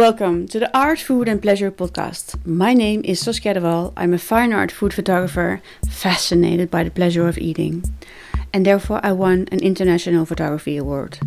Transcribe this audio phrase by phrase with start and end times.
[0.00, 2.34] Welcome to the Art, Food and Pleasure podcast.
[2.46, 3.92] My name is Saskia de Wal.
[3.98, 7.84] I'm a fine art food photographer fascinated by the pleasure of eating.
[8.50, 11.18] And therefore, I won an International Photography Award.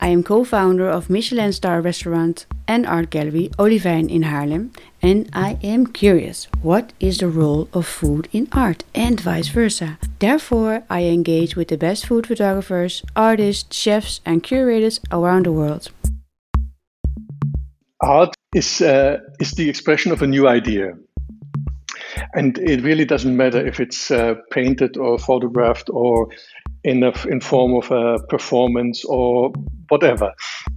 [0.00, 4.70] I am co founder of Michelin star restaurant and art gallery Olivijn in Haarlem.
[5.00, 9.96] And I am curious what is the role of food in art and vice versa.
[10.18, 15.92] Therefore, I engage with the best food photographers, artists, chefs, and curators around the world
[18.00, 20.92] art is uh, is the expression of a new idea.
[22.34, 26.28] And it really doesn't matter if it's uh, painted or photographed or
[26.84, 29.52] in a, in form of a performance or
[29.88, 30.32] whatever.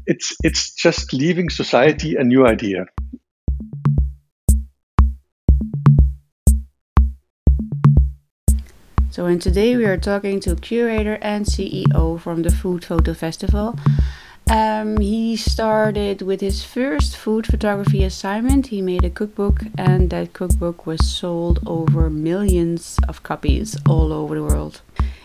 [0.06, 2.86] It's it's just leaving society a new idea.
[9.10, 13.76] So and today we are talking to curator and ceo from the food photo festival
[14.50, 18.68] um, he started with his first food photography assignment.
[18.68, 24.36] He made a cookbook, and that cookbook was sold over millions of copies all over
[24.36, 24.82] the world.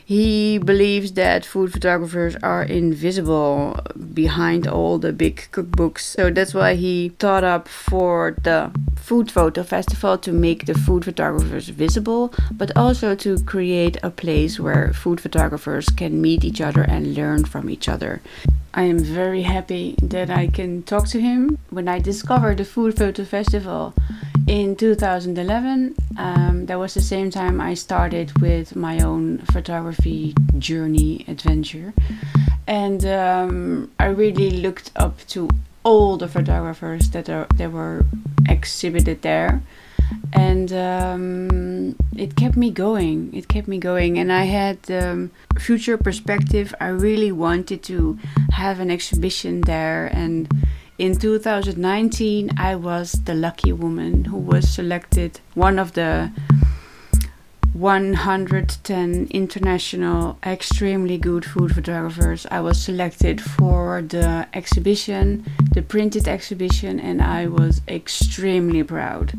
[0.06, 3.80] He believes that food photographers are invisible
[4.14, 5.98] behind all the big cookbooks.
[5.98, 11.04] So that's why he thought up for the Food Photo Festival to make the food
[11.04, 16.82] photographers visible, but also to create a place where food photographers can meet each other
[16.82, 18.22] and learn from each other.
[18.76, 21.56] I am very happy that I can talk to him.
[21.70, 23.94] When I discovered the Food Photo Festival
[24.46, 31.24] in 2011, um, that was the same time I started with my own photography journey
[31.26, 31.94] adventure.
[32.66, 35.48] And um, I really looked up to
[35.82, 38.04] all the photographers that, are, that were
[38.46, 39.62] exhibited there
[40.32, 43.32] and um, it kept me going.
[43.34, 46.74] It kept me going, and I had um, future perspective.
[46.80, 48.18] I really wanted to
[48.52, 50.48] have an exhibition there, and
[50.98, 56.32] in 2019, I was the lucky woman who was selected one of the
[57.76, 62.46] 110 international extremely good food photographers.
[62.50, 69.38] I was selected for the exhibition, the printed exhibition, and I was extremely proud.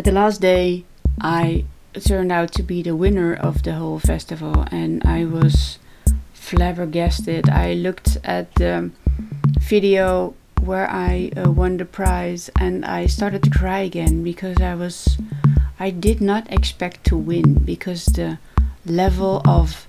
[0.00, 0.84] At the last day,
[1.20, 5.78] I turned out to be the winner of the whole festival, and I was
[6.32, 7.50] flabbergasted.
[7.50, 8.92] I looked at the
[9.60, 14.74] video where I uh, won the prize, and I started to cry again because I
[14.74, 15.18] was,
[15.78, 18.38] I did not expect to win because the
[18.86, 19.86] level of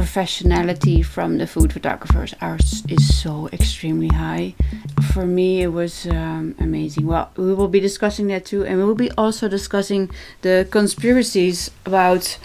[0.00, 4.54] professionality from the food photographers are, is so extremely high.
[5.12, 7.06] For me, it was um, amazing.
[7.06, 11.70] Well, we will be discussing that too, and we will be also discussing the conspiracies
[11.84, 12.38] about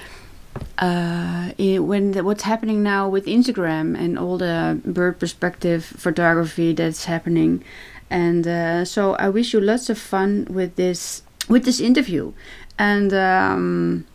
[0.80, 7.06] uh, when the, what's happening now with Instagram and all the bird perspective photography that's
[7.06, 7.64] happening.
[8.10, 12.34] And uh, so I wish you lots of fun with this with this interview,
[12.78, 13.14] and.
[13.14, 14.06] Um,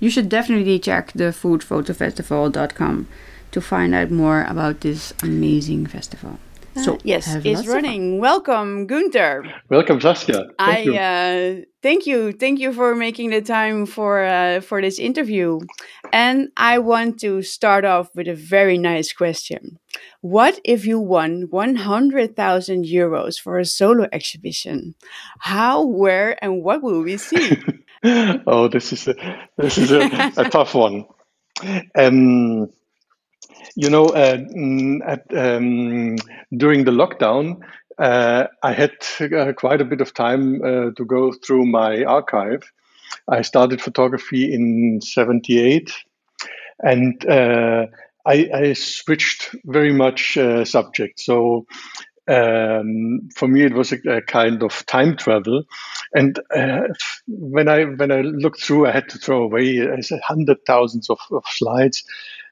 [0.00, 3.06] you should definitely check the foodphotofestival.com
[3.52, 6.38] to find out more about this amazing festival.
[6.76, 8.20] Uh, so yes, it's running.
[8.20, 9.44] Welcome, Gunther.
[9.68, 10.50] Welcome, Saskia.
[10.58, 10.94] Thank I you.
[10.94, 15.60] Uh, thank you, thank you for making the time for uh, for this interview.
[16.12, 19.78] And I want to start off with a very nice question.
[20.20, 24.94] What if you won one hundred thousand euros for a solo exhibition?
[25.40, 27.58] How, where, and what will we see?
[28.04, 29.14] oh, this is a,
[29.56, 31.06] this is a, a tough one.
[31.94, 32.70] Um,
[33.76, 36.16] you know, uh, mm, at, um,
[36.56, 37.60] during the lockdown,
[37.98, 42.62] uh, I had uh, quite a bit of time uh, to go through my archive.
[43.28, 45.92] I started photography in '78,
[46.78, 47.86] and uh,
[48.24, 51.20] I, I, switched very much uh, subject.
[51.20, 51.66] So
[52.30, 55.64] um, for me it was a, a, kind of time travel.
[56.14, 56.82] And uh,
[57.26, 61.18] when i when i looked through i had to throw away uh, hundred thousands of,
[61.32, 62.04] of, slides.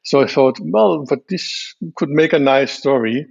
[0.02, 3.26] So i thought well but this could make a nice story.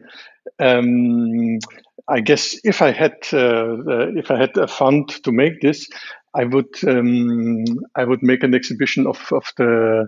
[0.59, 1.59] Um,
[2.07, 5.89] i guess if i had uh, if i had a fund to make this
[6.33, 7.65] i would um,
[7.95, 10.07] i would make an exhibition of, of the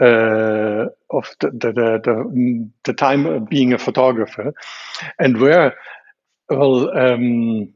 [0.00, 1.72] uh, of the the,
[2.04, 4.52] the the, time being a photographer,
[5.18, 5.74] and where,
[6.48, 7.72] well, um,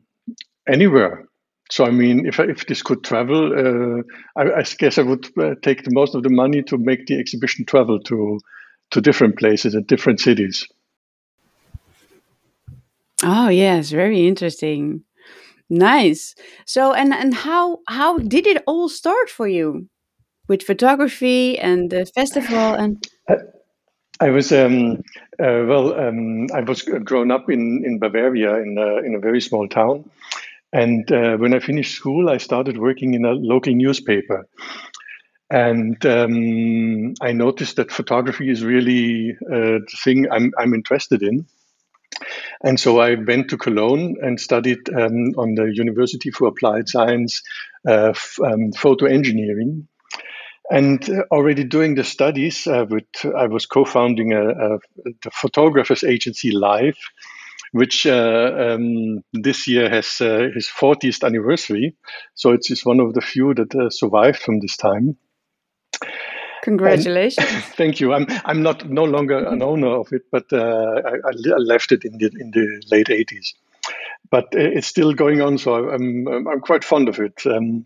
[0.69, 1.27] anywhere.
[1.71, 4.03] So I mean, if if this could travel, uh,
[4.41, 7.19] I, I, guess I would uh, take the most of the money to make the
[7.19, 8.39] exhibition travel to
[8.91, 10.69] to different places and different cities.
[13.23, 15.05] Oh yes, very interesting.
[15.71, 16.35] Nice.
[16.67, 19.89] So and and how how did it all start for you?
[20.53, 23.37] With photography and the festival and uh,
[24.21, 25.03] I was um,
[25.41, 25.99] uh, well.
[25.99, 30.11] Um, I was grown up in in Bavaria in a, in a very small town,
[30.73, 34.47] and uh, when I finished school, I started working in a local newspaper.
[35.51, 41.47] And um, I noticed that photography is really uh, the thing I'm I'm interested in.
[42.63, 47.43] And so I went to Cologne and studied um, on the University for Applied Science
[47.89, 48.15] uh,
[48.45, 49.89] um, photo engineering.
[50.73, 53.05] And uh, already doing the studies, uh, with,
[53.37, 54.79] I was co-founding a, a,
[55.23, 56.97] the photographers agency laif,
[57.73, 61.95] which uh, um, this year has uh, his 40th anniversary.
[62.35, 65.19] So it's one of the few that uh, survived from this time.
[66.63, 67.47] Congratulations!
[67.51, 68.15] And thank you.
[68.15, 72.05] I'm I'm not no longer an owner of it, but uh, I, I, left it
[72.05, 73.53] in the in the late 80s.
[74.31, 77.43] But it's still going on, so I'm I'm quite fond of it.
[77.45, 77.85] Um,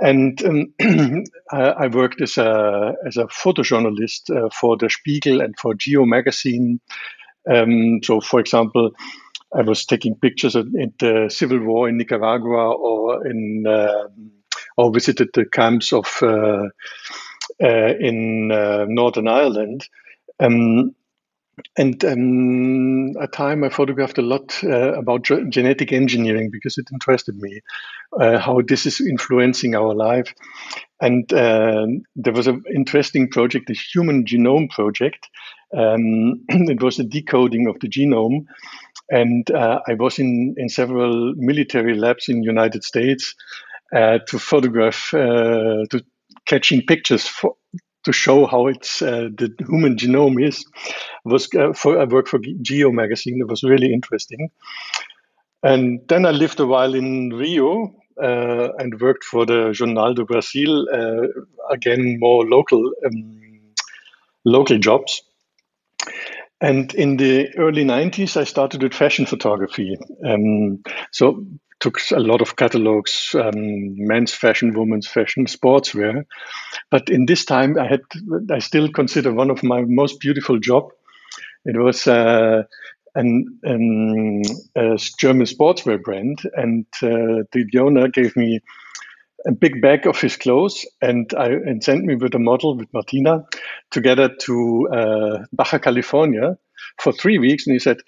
[0.00, 5.74] and um, I worked as a as a photojournalist uh, for the Spiegel and for
[5.74, 6.80] Geo magazine.
[7.50, 8.90] Um, so, for example,
[9.54, 14.08] I was taking pictures of the civil war in Nicaragua, or in uh,
[14.76, 16.68] or visited the camps of uh,
[17.62, 19.88] uh in uh, Northern Ireland.
[20.40, 20.94] Um,
[21.76, 27.36] and um, a time I photographed a lot uh, about genetic engineering because it interested
[27.36, 27.60] me,
[28.20, 30.34] uh, how this is influencing our life.
[31.00, 35.28] And uh, there was an interesting project, the Human Genome Project.
[35.76, 38.46] Um, it was a decoding of the genome.
[39.10, 43.34] And uh, I was in, in several military labs in the United States
[43.94, 46.04] uh, to photograph, uh, to
[46.46, 47.54] catching pictures for,
[48.08, 50.64] to show how it's uh, the human genome is
[51.24, 53.40] was uh, for I worked for Geo magazine.
[53.40, 54.48] It was really interesting.
[55.62, 60.24] And then I lived a while in Rio uh, and worked for the Jornal do
[60.24, 60.86] Brasil.
[60.88, 61.26] Uh,
[61.70, 63.74] again, more local um,
[64.44, 65.22] local jobs.
[66.60, 69.96] And in the early 90s, I started with fashion photography.
[70.24, 70.82] Um,
[71.12, 71.44] so
[71.80, 73.52] took a lot of catalogs, um,
[73.96, 76.24] men's fashion, women's fashion, sportswear.
[76.90, 78.00] But in this time, I had
[78.50, 80.90] I still consider one of my most beautiful job.
[81.64, 82.62] It was uh,
[83.14, 84.42] an, an
[84.76, 88.60] a German sportswear brand, and uh, the owner gave me
[89.46, 92.92] a big bag of his clothes and I and sent me with a model with
[92.92, 93.44] Martina
[93.90, 96.58] together to uh, Baja California
[97.00, 97.66] for three weeks.
[97.66, 97.98] And he said,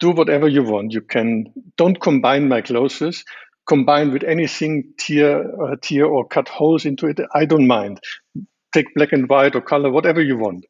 [0.00, 0.92] do whatever you want.
[0.92, 3.24] You can don't combine my clothes.
[3.66, 7.18] Combine with anything, tear, uh, tear or cut holes into it.
[7.34, 7.98] I don't mind.
[8.72, 10.66] Take black and white or color, whatever you want.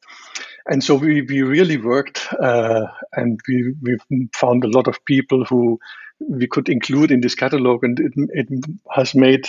[0.65, 5.45] And so we, we really worked, uh, and we we found a lot of people
[5.45, 5.79] who
[6.19, 8.47] we could include in this catalog, and it, it
[8.91, 9.47] has made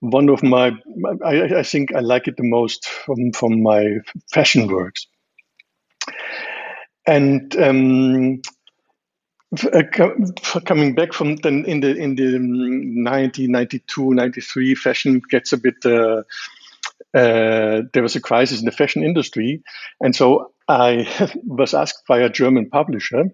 [0.00, 0.72] one of my
[1.24, 3.98] I, I think I like it the most from from my
[4.32, 5.06] fashion works.
[7.06, 8.40] And um,
[9.52, 9.82] uh,
[10.64, 16.22] coming back from then in the in the 1992 93 fashion gets a bit uh,
[17.12, 19.62] uh, there was a crisis in the fashion industry.
[20.00, 21.08] And so i
[21.44, 23.24] was asked by a german publisher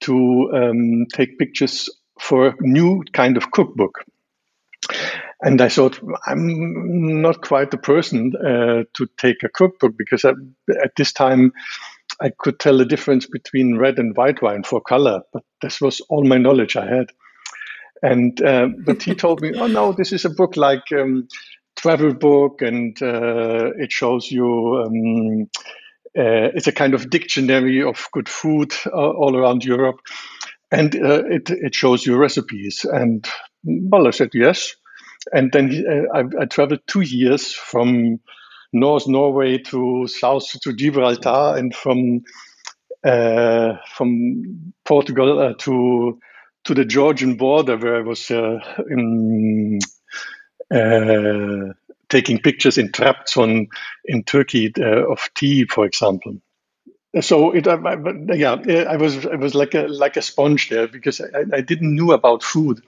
[0.00, 1.90] to um, take pictures
[2.20, 4.04] for a new kind of cookbook.
[5.40, 10.32] And I thought I'm not quite the person uh, to take a cookbook because I,
[10.82, 11.52] at this time
[12.20, 16.00] I could tell the difference between red and white wine for color, but this was
[16.08, 17.06] all my knowledge I had.
[18.02, 21.28] And uh, but he told me, oh no, this is a book like um,
[21.76, 24.84] travel book, and uh, it shows you.
[24.86, 25.50] Um,
[26.18, 30.00] uh, it's a kind of dictionary of good food uh, all around Europe,
[30.70, 32.84] and uh, it it shows you recipes.
[32.84, 33.26] And
[33.64, 34.74] well, I said yes,
[35.32, 38.20] and then he, uh, I, I traveled two years from
[38.72, 42.22] North Norway to south to Gibraltar and from
[43.04, 46.18] uh, from Portugal uh, to
[46.64, 48.58] to the Georgian border where I was uh,
[48.90, 49.78] in,
[50.70, 51.72] uh,
[52.08, 53.68] taking pictures in Trabzon
[54.04, 56.36] in Turkey uh, of tea, for example.
[57.20, 57.78] So it, I,
[58.34, 58.54] yeah,
[58.88, 62.12] I was I was like a like a sponge there because I, I didn't know
[62.12, 62.82] about food,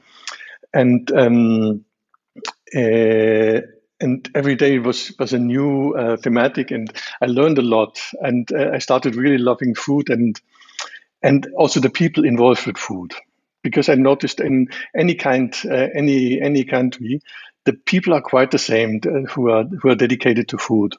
[0.75, 1.85] and um,
[2.77, 3.61] uh,
[4.01, 8.51] and every day was was a new uh, thematic, and I learned a lot, and
[8.53, 10.41] uh, I started really loving food and
[11.23, 13.13] and also the people involved with food,
[13.63, 17.21] because I noticed in any kind, uh, any any country,
[17.65, 20.97] the people are quite the same uh, who are who are dedicated to food.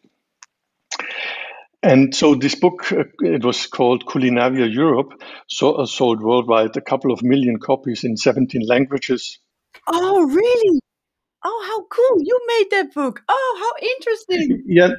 [1.83, 6.81] And so this book, uh, it was called Culinaria Europe, so uh, sold worldwide a
[6.81, 9.39] couple of million copies in 17 languages.
[9.87, 10.79] Oh, really?
[11.43, 12.21] Oh, how cool!
[12.23, 13.23] You made that book.
[13.27, 14.63] Oh, how interesting.
[14.67, 14.91] Yeah.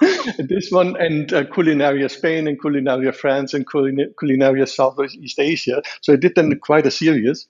[0.38, 5.82] this one and uh, Culinaria Spain and Culinaria France and Culin- Culinaria Southeast Asia.
[6.02, 7.46] So I did them quite a series.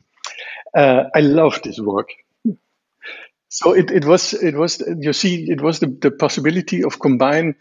[0.76, 2.10] Uh, I love this work.
[3.48, 7.54] So it, it was it was you see it was the, the possibility of combine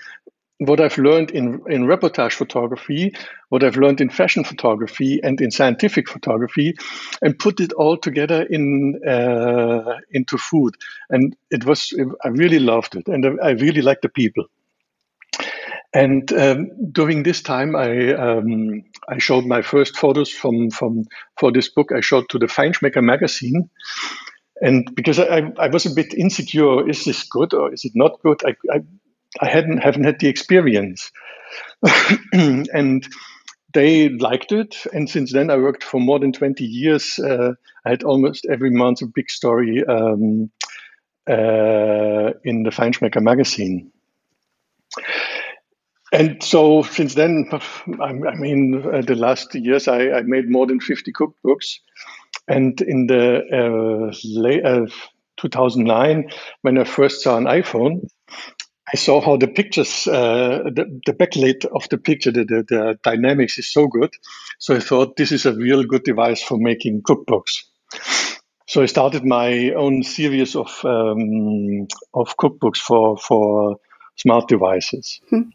[0.60, 3.14] what I've learned in, in reportage photography,
[3.50, 6.76] what I've learned in fashion photography and in scientific photography,
[7.22, 10.76] and put it all together in uh, into food.
[11.10, 11.94] And it was
[12.24, 14.46] I really loved it, and I really liked the people.
[15.96, 21.06] And um, during this time, I um, I showed my first photos from from
[21.40, 21.92] for this book.
[21.96, 23.70] I showed to the Feinschmecker magazine,
[24.62, 28.20] and because I, I was a bit insecure, is this good or is it not
[28.24, 28.42] good?
[28.46, 28.82] I, I
[29.42, 31.12] I hadn't haven't had the experience,
[32.34, 33.08] and
[33.74, 34.76] they liked it.
[34.94, 37.20] And since then, I worked for more than twenty years.
[37.20, 37.54] Uh,
[37.86, 40.52] I had almost every month a big story um,
[41.30, 43.92] uh, in the Feinschmecker magazine.
[46.12, 50.68] And so since then, I, I mean, uh, the last years, I, I, made more
[50.68, 51.80] than 50 cookbooks.
[52.48, 54.86] And in the uh, late, uh,
[55.38, 56.30] 2009,
[56.62, 58.08] when I first saw an iPhone,
[58.94, 63.00] I saw how the pictures, uh, the, the backlight of the picture, the, the, the,
[63.04, 64.14] dynamics is so good.
[64.60, 67.64] So I thought this is a real good device for making cookbooks.
[68.68, 73.78] So I started my own series of um, of cookbooks for for
[74.16, 75.20] smart devices.
[75.30, 75.50] Hmm.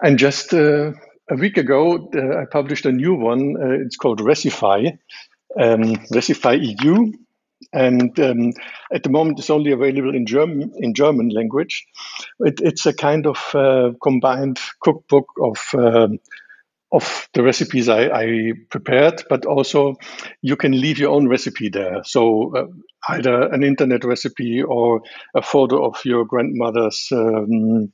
[0.00, 0.92] And just uh,
[1.30, 3.56] a week ago, uh, I published a new one.
[3.60, 4.98] Uh, it's called Recify,
[5.58, 7.12] um, Recify EU,
[7.72, 8.52] and um,
[8.92, 11.86] at the moment it's only available in German in German language.
[12.40, 16.18] It, it's a kind of uh, combined cookbook of um,
[16.90, 19.96] of the recipes I, I, prepared, but also
[20.40, 22.02] you can leave your own recipe there.
[22.04, 22.66] So uh,
[23.10, 25.02] either an internet recipe or
[25.34, 27.92] a photo of your grandmother's um,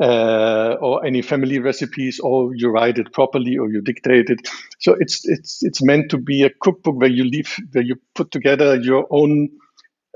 [0.00, 4.48] uh, or any family recipes, or you write it properly, or you dictate it.
[4.78, 8.30] So it's it's it's meant to be a cookbook where you leave where you put
[8.30, 9.50] together your own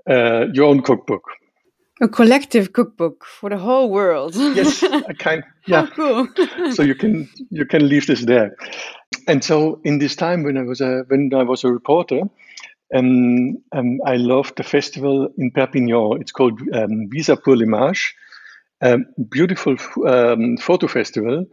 [0.09, 1.23] uh, your own cookbook.
[2.03, 4.35] A collective cookbook for the whole world.
[4.35, 5.43] yes, a kind.
[5.67, 6.29] Yeah, cool.
[6.73, 8.57] so you can you can leave this there.
[9.29, 12.23] And so in this time when I was a when I was a reporter,
[12.95, 16.21] um, um, I loved the festival in Perpignan.
[16.21, 18.15] It's called um, Visa pour l'image
[18.81, 18.99] a
[19.31, 21.47] beautiful um, photo festival,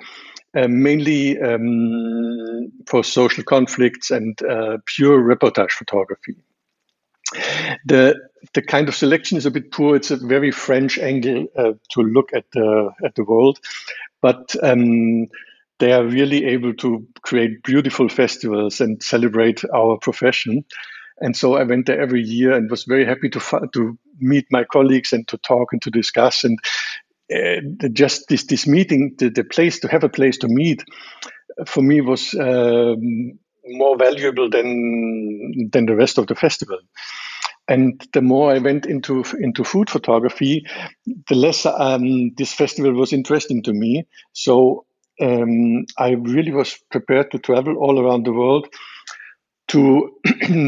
[0.55, 6.35] uh, mainly um, for social conflicts and uh, pure reportage photography.
[7.85, 8.15] The
[8.53, 9.95] the kind of selection is a bit poor.
[9.95, 13.59] It's a very French angle uh, to look at the at the world,
[14.21, 15.27] but um,
[15.79, 20.65] they are really able to create beautiful festivals and celebrate our profession.
[21.19, 24.63] And so I went there every year and was very happy to to meet my
[24.65, 26.43] colleagues and to talk and to discuss.
[26.43, 26.59] And
[27.31, 30.83] uh, just this this meeting, the, the place to have a place to meet,
[31.65, 36.79] for me was um, more valuable than than the rest of the festival.
[37.67, 40.65] And the more I went into into food photography,
[41.05, 44.05] the less um, this festival was interesting to me.
[44.33, 44.85] So
[45.21, 48.67] um, I really was prepared to travel all around the world
[49.69, 50.11] to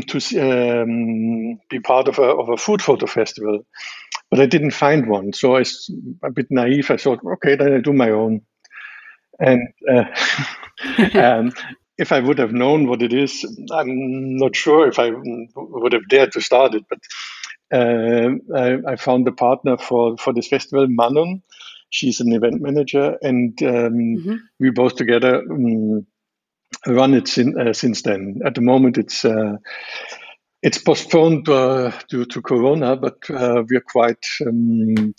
[0.08, 3.66] to um, be part of a of a food photo festival
[4.36, 5.32] but I didn't find one.
[5.32, 5.64] So I,
[6.22, 8.42] a bit naive, I thought, okay, then I do my own.
[9.40, 10.04] And uh,
[11.18, 11.54] um,
[11.98, 15.12] if I would have known what it is, I'm not sure if I
[15.56, 16.84] would have dared to start it.
[16.90, 17.00] But
[17.72, 21.42] uh, I, I, found a partner for, for this festival, Manon.
[21.90, 24.36] She's an event manager, and um, mm-hmm.
[24.60, 26.06] we both together um,
[26.86, 28.42] run it sin, uh, since then.
[28.46, 29.56] At the moment, it's uh,
[30.66, 35.14] it's postponed uh, due to Corona, but uh, we are quite um,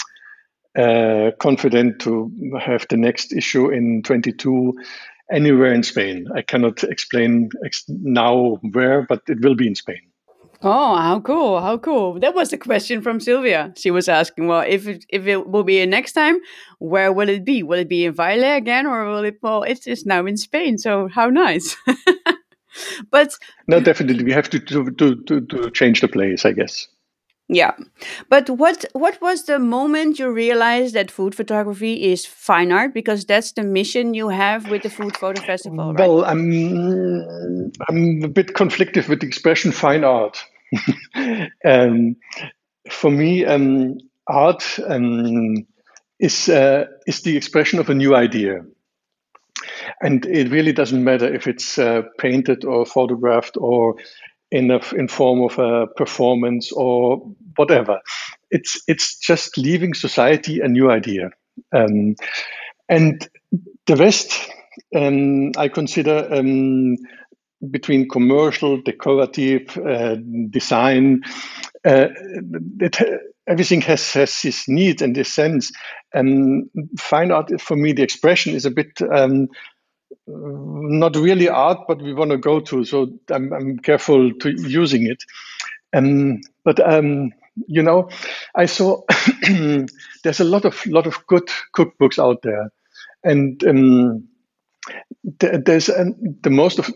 [0.76, 4.75] uh, confident to have the next issue in 22
[5.31, 6.26] anywhere in Spain.
[6.35, 10.00] I cannot explain ex- now where, but it will be in Spain.
[10.62, 11.61] Oh, how cool!
[11.61, 12.19] How cool!
[12.19, 13.73] That was the question from Sylvia.
[13.76, 16.38] She was asking, well, if it, if it will be next time,
[16.81, 17.62] where will it be?
[17.62, 19.37] Will it be in Vejle again, or will it?
[19.43, 20.79] Well, it is now in Spain.
[20.79, 21.76] So how nice!
[23.11, 23.35] but
[23.68, 26.88] no, definitely we have to to, to to change the place, I guess.
[27.49, 27.76] Yeah,
[28.28, 32.92] but what what was the moment you realized that food photography is fine art?
[32.92, 36.09] Because that's the mission you have with the Food Photo Festival, right?
[36.09, 40.45] Well, I'm I'm a bit conflicted with the expression fine art.
[41.64, 42.16] um,
[42.90, 45.66] for me, um, art um,
[46.18, 48.64] is uh, is the expression of a new idea.
[50.00, 53.96] And it really doesn't matter if it's uh, painted or photographed or
[54.50, 57.20] in a in form of a performance or
[57.56, 58.00] whatever.
[58.50, 61.30] it's it's just leaving society a new idea,
[61.75, 62.14] um,
[62.88, 63.28] and
[63.86, 64.50] the rest
[64.94, 66.96] um, I consider um,
[67.70, 70.16] between commercial, decorative, uh,
[70.50, 71.22] design.
[71.84, 72.08] Uh,
[72.80, 72.98] it,
[73.46, 75.72] everything has, has its needs and its sense.
[76.12, 79.48] And fine art, for me, the expression is a bit um,
[80.26, 82.84] not really art, but we want to go to.
[82.84, 85.22] So I'm, I'm careful to using it.
[85.94, 87.30] Um, but um,
[87.68, 88.10] you know,
[88.54, 89.02] I saw
[90.22, 92.70] there's a lot of lot of good cookbooks out there,
[93.25, 94.28] and um,
[95.40, 96.90] there's an, the most of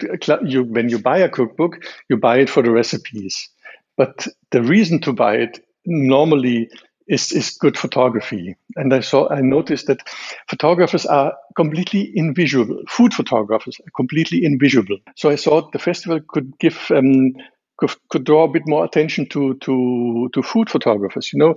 [0.45, 3.49] you when you buy a cookbook, you buy it for the recipes,
[3.97, 6.71] but the reason to buy it normally
[7.09, 8.55] is is good photography.
[8.77, 10.09] And I saw I noticed that
[10.49, 12.83] photographers are completely invisible.
[12.89, 14.99] Food photographers are completely invisible.
[15.17, 17.33] So I thought the festival could give um,
[17.79, 21.33] could, could draw a bit more attention to to to food photographers.
[21.33, 21.55] You know,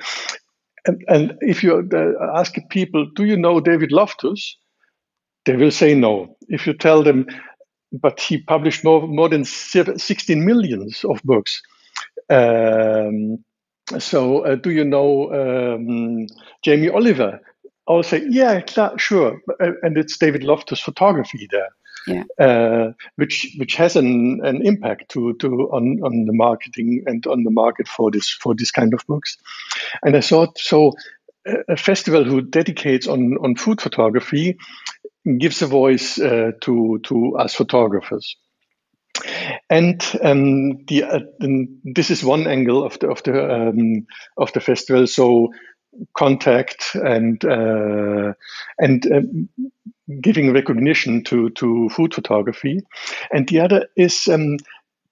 [0.87, 4.57] and, and if you uh, ask people, do you know David Loftus?
[5.45, 6.37] They will say no.
[6.47, 7.27] If you tell them,
[7.91, 11.61] but he published more, more than 16 millions of books.
[12.29, 13.43] Um,
[13.99, 16.27] so, uh, do you know um,
[16.63, 17.41] Jamie Oliver?
[17.87, 19.41] I'll say, yeah, klar, sure.
[19.59, 21.69] Uh, and it's David Loftus photography there.
[22.05, 22.23] Yeah.
[22.37, 27.43] Uh, which which has an, an impact to to on, on the marketing and on
[27.43, 29.37] the market for this for this kind of books,
[30.03, 30.91] and I thought so
[31.45, 34.57] a festival who dedicates on on food photography
[35.39, 38.35] gives a voice uh, to to us photographers.
[39.69, 41.19] And um, the, uh,
[41.83, 45.07] this is one angle of the of the um, of the festival.
[45.07, 45.49] So
[46.17, 48.33] contact and uh,
[48.79, 49.49] and um,
[50.21, 52.79] giving recognition to to food photography,
[53.31, 54.57] and the other is um,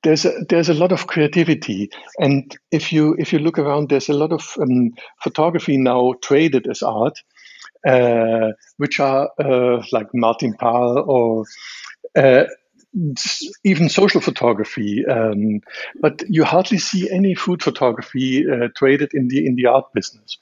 [0.04, 4.10] there's a, there's a lot of creativity, and if you if you look around, there's
[4.10, 4.92] a lot of um,
[5.24, 7.20] photography now traded as art,
[8.78, 11.46] which are uh, like Martin Parr or
[12.16, 12.44] uh,
[13.64, 15.06] even social photography.
[15.06, 15.62] Um,
[16.00, 20.38] but you hardly see any food photography uh, traded in the in the art business.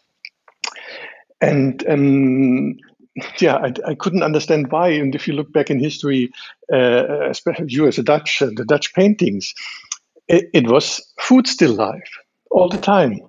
[1.41, 2.75] And um,
[3.39, 4.89] yeah, I, I, couldn't understand why.
[4.89, 6.32] And if you look back in history,
[6.71, 9.54] uh, especially you as a Dutch, uh, the Dutch paintings,
[10.28, 12.12] it, it was food still life
[12.52, 13.28] all the time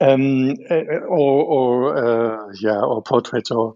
[0.00, 3.74] um, uh, or, or uh, yeah, or portraits, or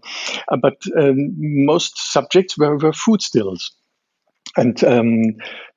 [0.51, 3.71] uh, but um, most subjects were, were food stills.
[4.57, 5.23] And um,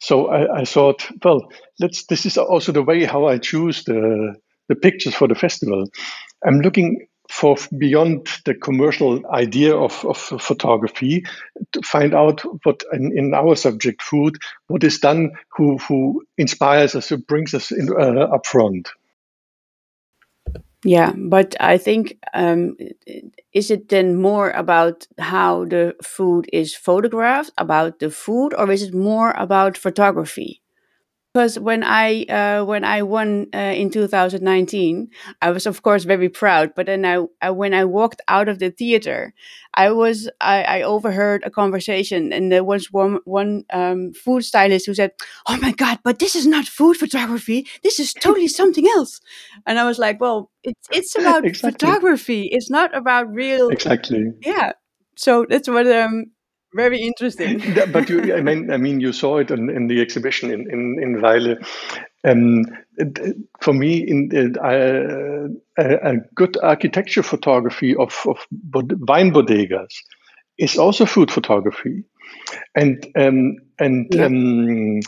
[0.00, 2.06] so I, I, thought, well, let's.
[2.06, 4.34] This is also the way how I choose the
[4.68, 5.88] the pictures for the festival.
[6.44, 11.24] I'm looking for beyond the commercial idea of, of photography
[11.72, 16.94] to find out what in, in, our subject food what is done who who inspires
[16.94, 18.90] us who brings us in, uh, up front
[20.84, 22.76] yeah, but I think um,
[23.52, 28.82] is it then more about how the food is photographed, about the food, or is
[28.82, 30.61] it more about photography?
[31.32, 35.08] Because when I uh, when I won uh, in 2019,
[35.40, 36.74] I was of course very proud.
[36.74, 39.32] But then I, I when I walked out of the theater,
[39.74, 44.86] I was I, I, overheard a conversation, and there was one one um, food stylist
[44.86, 45.12] who said,
[45.46, 47.66] "Oh my God, but this is not food photography.
[47.82, 49.20] This is totally something else."
[49.66, 51.86] And I was like, "Well, it's it's about exactly.
[51.86, 52.42] photography.
[52.52, 54.32] It's not about real." Exactly.
[54.42, 54.72] Yeah.
[55.16, 56.26] So that's what um
[56.74, 57.62] very interesting.
[57.92, 60.98] but you, I mean, I mean, you saw it in, in the exhibition in in,
[61.02, 61.56] in Vejle.
[62.24, 62.64] Um,
[63.60, 69.92] for me, in uh, a, a, good architecture photography of, of wine bodegas
[70.56, 72.04] is also food photography,
[72.76, 74.26] and um, and yeah.
[74.26, 75.00] um,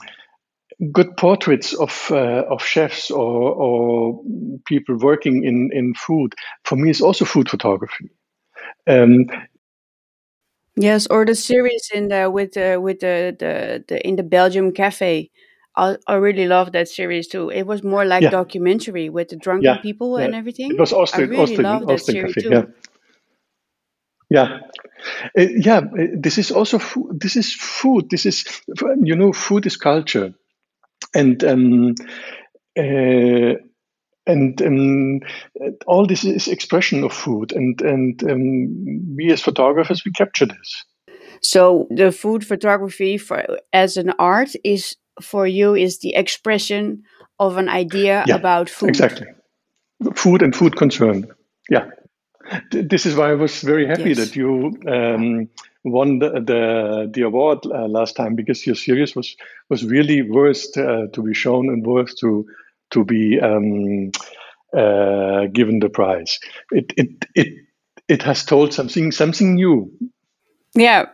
[0.93, 4.21] good portraits of uh, of chefs or, or
[4.67, 8.11] people working in in food for me is also food photography.
[8.87, 9.27] Um,
[10.77, 14.73] Yes, or the series in the with the with the the, the in the Belgium
[14.73, 15.31] cafe.
[15.77, 17.51] I, I really love that series too.
[17.51, 18.31] It was more like Yeah.
[18.31, 19.77] documentary with the drunken Yeah.
[19.79, 20.27] people Yeah.
[20.27, 20.71] and everything.
[20.73, 22.43] It was I really Austrian love that Austrian series cafe.
[22.49, 22.51] too.
[22.55, 22.65] Yeah.
[24.31, 24.59] Yeah.
[25.39, 28.09] Uh, yeah, uh, this is also fu- this is food.
[28.11, 28.45] This is
[29.03, 30.33] you know food is culture,
[31.15, 31.95] and um,
[32.79, 33.55] uh,
[34.27, 35.21] and um,
[35.87, 40.85] all this is expression of food, and and um, we as photographers we capture this.
[41.43, 47.03] So the food photography for as an art is for you is the expression
[47.39, 48.91] of an idea Yeah, about food.
[48.91, 49.27] exactly.
[50.15, 51.27] Food and food concern.
[51.71, 51.87] Yeah.
[52.71, 54.19] This is why I was very happy Yes.
[54.19, 55.49] that you um,
[55.85, 59.37] won the the, the award uh, last time because your series was
[59.71, 62.47] was really worth uh, to be shown and worth to
[62.95, 64.11] to be um,
[64.77, 66.39] uh, given the prize.
[66.71, 67.49] It it it
[68.09, 69.93] it has told something something new.
[70.75, 71.07] Yeah.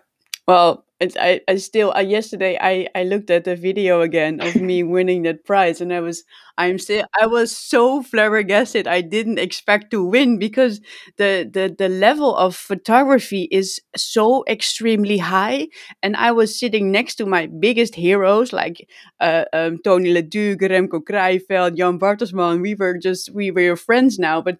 [0.47, 4.57] Well, it's, I, I still I, yesterday I, I looked at the video again of
[4.57, 6.25] me winning that prize and I was
[6.59, 8.87] I'm still I was so flabbergasted.
[8.87, 10.81] I didn't expect to win because
[11.17, 15.69] the the the level of photography is so extremely high.
[16.03, 18.87] And I was sitting next to my biggest heroes like
[19.21, 22.61] uh, um, Tony Leduc, Remko Kraaijeveld, Jan Bartelsman.
[22.61, 24.59] We were just we were your friends now but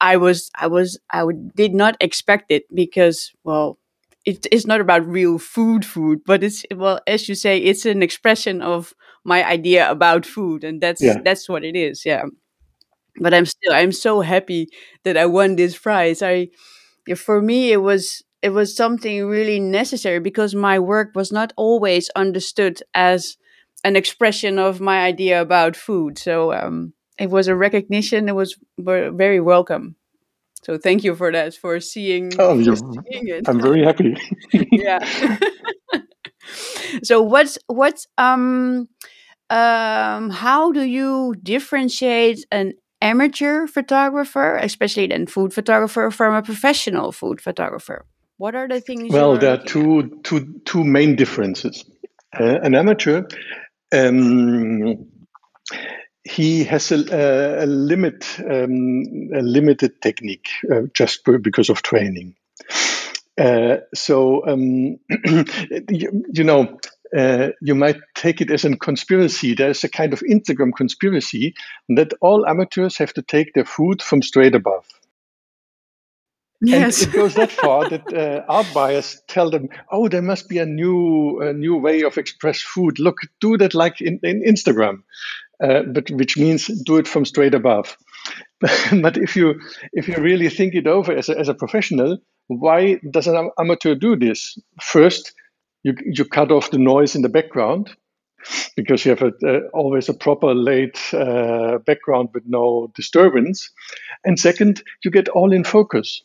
[0.00, 3.78] I was I was I did not expect it because well
[4.24, 8.02] it is not about real food food but it's well as you say it's an
[8.02, 11.18] expression of my idea about food and that's yeah.
[11.24, 12.24] that's what it is yeah.
[13.20, 14.68] But i'm still i'm so happy
[15.04, 16.22] that i won this prize.
[16.22, 16.48] I
[17.16, 22.10] for me it was it was something really necessary because my work was not always
[22.16, 23.36] understood as
[23.84, 26.18] an expression of my idea about food.
[26.18, 28.28] So um, it was a recognition.
[28.28, 29.96] It was very welcome
[30.64, 33.48] so thank you for that, for seeing, oh, for seeing it.
[33.48, 34.16] I'm very happy.
[34.72, 34.98] yeah.
[37.02, 38.88] so what's what's um
[39.50, 42.72] um how do you differentiate an
[43.02, 48.06] amateur photographer, especially then food photographer, from a professional food photographer?
[48.38, 49.12] What are the things?
[49.12, 51.84] Well, there are two, two, two main differences.
[52.38, 53.22] Uh, an amateur
[53.92, 55.06] um,
[56.24, 62.34] he has a, a limit, um, a limited technique uh, just because of training.
[63.38, 64.98] Uh, so um,
[65.90, 66.78] you, you, know,
[67.16, 69.54] uh, you might take it as a conspiracy.
[69.54, 71.54] There's a kind of Instagram conspiracy
[71.90, 74.86] that all amateurs have to take their food from straight above.
[76.62, 77.02] Yes.
[77.02, 80.58] And it goes that far that uh, art buyers tell them, "Oh, there must be
[80.58, 82.98] a new, a new way of express food.
[82.98, 85.02] Look, do that like in, in Instagram."
[85.62, 87.96] Uh, but which means do it from straight above.
[88.60, 89.60] but if you
[89.92, 93.94] if you really think it over as a, as a professional, why does an amateur
[93.94, 94.58] do this?
[94.80, 95.32] First,
[95.82, 97.90] you you cut off the noise in the background
[98.76, 103.70] because you have a, always a proper laid uh, background with no disturbance,
[104.24, 106.22] and second, you get all in focus.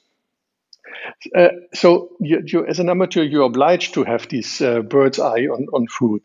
[1.36, 5.46] Uh, so you, you, as an amateur, you're obliged to have this uh, bird's eye
[5.46, 6.22] on, on food.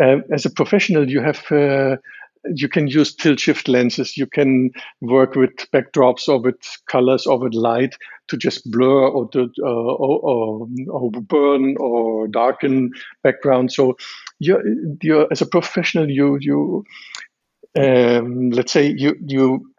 [0.00, 1.96] Uh, as a professional, you have uh,
[2.54, 4.16] you can use tilt shift lenses.
[4.16, 6.56] You can work with backdrops or with
[6.88, 7.94] colors or with light
[8.28, 12.90] to just blur or to uh, or, or, burn or darken
[13.22, 13.72] background.
[13.72, 13.96] So
[14.38, 14.62] you're,
[15.02, 16.84] you're as a professional, you you
[17.78, 19.72] um, let's say you you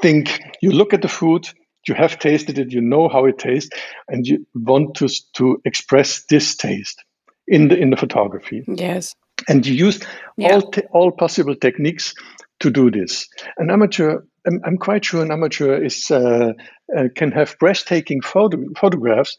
[0.00, 1.48] think you look at the food.
[1.86, 3.76] You have tasted it, you know how it tastes,
[4.08, 7.04] and you want to to express this taste
[7.46, 8.64] in the in the photography.
[8.66, 9.14] Yes
[9.48, 10.00] and you use
[10.36, 10.54] yeah.
[10.54, 12.14] all te- all possible techniques
[12.60, 13.28] to do this.
[13.58, 16.52] An amateur, I'm, I'm quite sure an amateur is uh,
[16.96, 19.36] uh, can have breathtaking photo- photographs,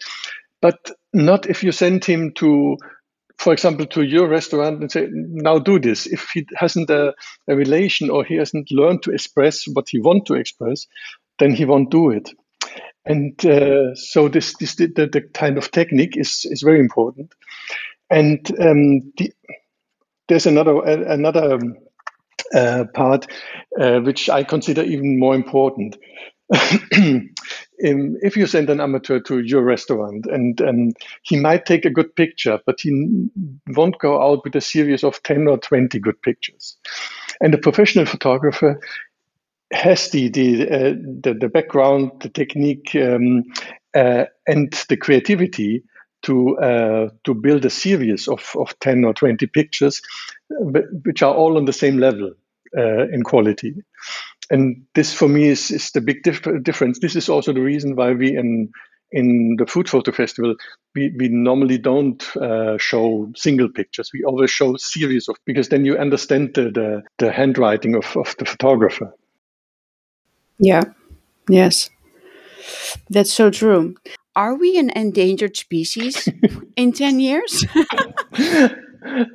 [0.61, 2.77] but not if you send him to,
[3.37, 7.13] for example, to your restaurant and say, "Now do this." If he hasn't a,
[7.47, 10.87] a relation or he hasn't learned to express what he wants to express,
[11.39, 12.29] then he won't do it.
[13.05, 17.33] And uh, so this, this the, the, kind of technique is is very important.
[18.09, 19.31] And um, the
[20.27, 21.75] there's another another um,
[22.53, 23.27] uh, part
[23.79, 25.97] uh, which I consider even more important.
[27.79, 30.91] if you send an amateur to your restaurant and um,
[31.23, 33.27] he might take a good picture, but he
[33.69, 36.77] won't go out with a series of 10 or 20 good pictures.
[37.41, 38.79] And a professional photographer
[39.73, 43.43] has the the, uh, the, the, background, the technique, um,
[43.95, 45.83] uh, and the creativity
[46.25, 50.01] to uh, to build a series of, of 10 or 20 pictures
[50.49, 52.33] which are all on the same level
[52.77, 53.75] uh, in quality.
[54.49, 56.99] And this for me is, is the big dif- difference.
[56.99, 58.71] This is also the reason why we in
[59.11, 60.55] in the food photo festival
[60.95, 64.09] we, we normally don't uh, show single pictures.
[64.13, 68.35] We always show series of because then you understand the, the, the handwriting of, of
[68.39, 69.13] the photographer.
[70.57, 70.83] Yeah.
[71.47, 71.89] Yes.
[73.09, 73.95] That's so true
[74.35, 76.27] are we an endangered species
[76.75, 77.65] in 10 years?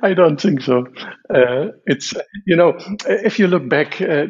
[0.03, 0.85] I don't think so.
[1.33, 2.13] Uh, it's
[2.45, 4.27] you know, if you look back, uh,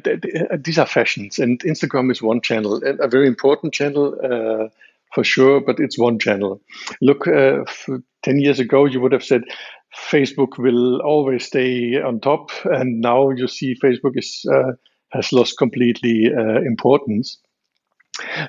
[0.63, 4.67] these are fashions, and Instagram is one channel, a very important channel uh,
[5.13, 6.61] for sure, but it's one channel.
[7.01, 7.63] Look, uh,
[8.21, 9.41] ten years ago, you would have said
[9.95, 14.73] Facebook will always stay on top, and now you see Facebook is uh,
[15.11, 17.39] has lost completely uh, importance.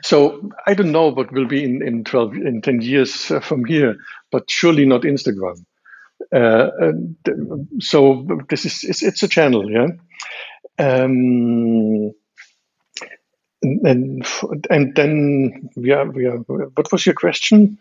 [0.03, 3.65] So I don't know what will be in, in 12, in 10 years uh, from
[3.65, 3.97] here,
[4.31, 5.65] but surely not Instagram.
[6.35, 6.71] Uh,
[7.81, 9.89] so this is, it's, it's, a channel, yeah.
[10.79, 12.13] Um,
[13.63, 16.39] and and, and then we are we are.
[16.39, 17.79] What was your question?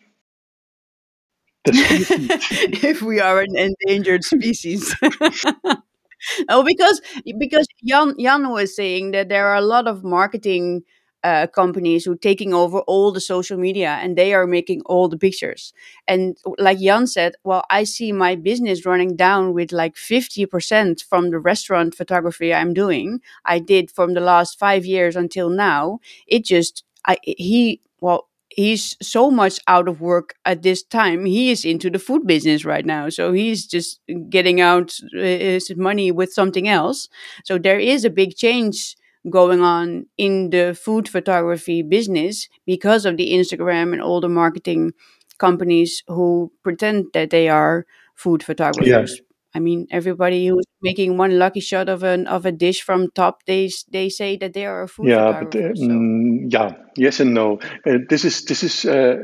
[1.65, 4.95] if we are an endangered species.
[6.49, 7.01] oh, because
[7.37, 10.83] because Jan Jan was saying that there are a lot of marketing
[11.23, 15.07] uh, companies who are taking over all the social media and they are making all
[15.07, 15.73] the pictures.
[16.07, 21.29] And like Jan said, well, I see my business running down with like 50% from
[21.29, 23.21] the restaurant photography I'm doing.
[23.45, 25.99] I did from the last five years until now.
[26.27, 31.25] It just, I, he, well, he's so much out of work at this time.
[31.25, 33.09] He is into the food business right now.
[33.09, 37.07] So he's just getting out uh, his money with something else.
[37.45, 38.95] So there is a big change
[39.29, 44.93] going on in the food photography business because of the Instagram and all the marketing
[45.37, 49.11] companies who pretend that they are food photographers.
[49.17, 49.25] Yeah.
[49.53, 53.43] I mean, everybody who's making one lucky shot of an of a dish from top,
[53.45, 55.43] they they say that they are a food yeah.
[55.43, 55.87] But, uh, so.
[55.87, 57.59] mm, yeah, yes and no.
[57.85, 59.17] Uh, this is this is uh,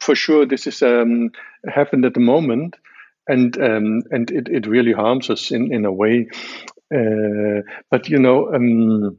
[0.00, 0.46] for sure.
[0.46, 1.30] This is um,
[1.66, 2.76] happened at the moment,
[3.26, 6.28] and um, and it, it really harms us in in a way.
[6.92, 8.52] Uh, but you know.
[8.54, 9.18] Um,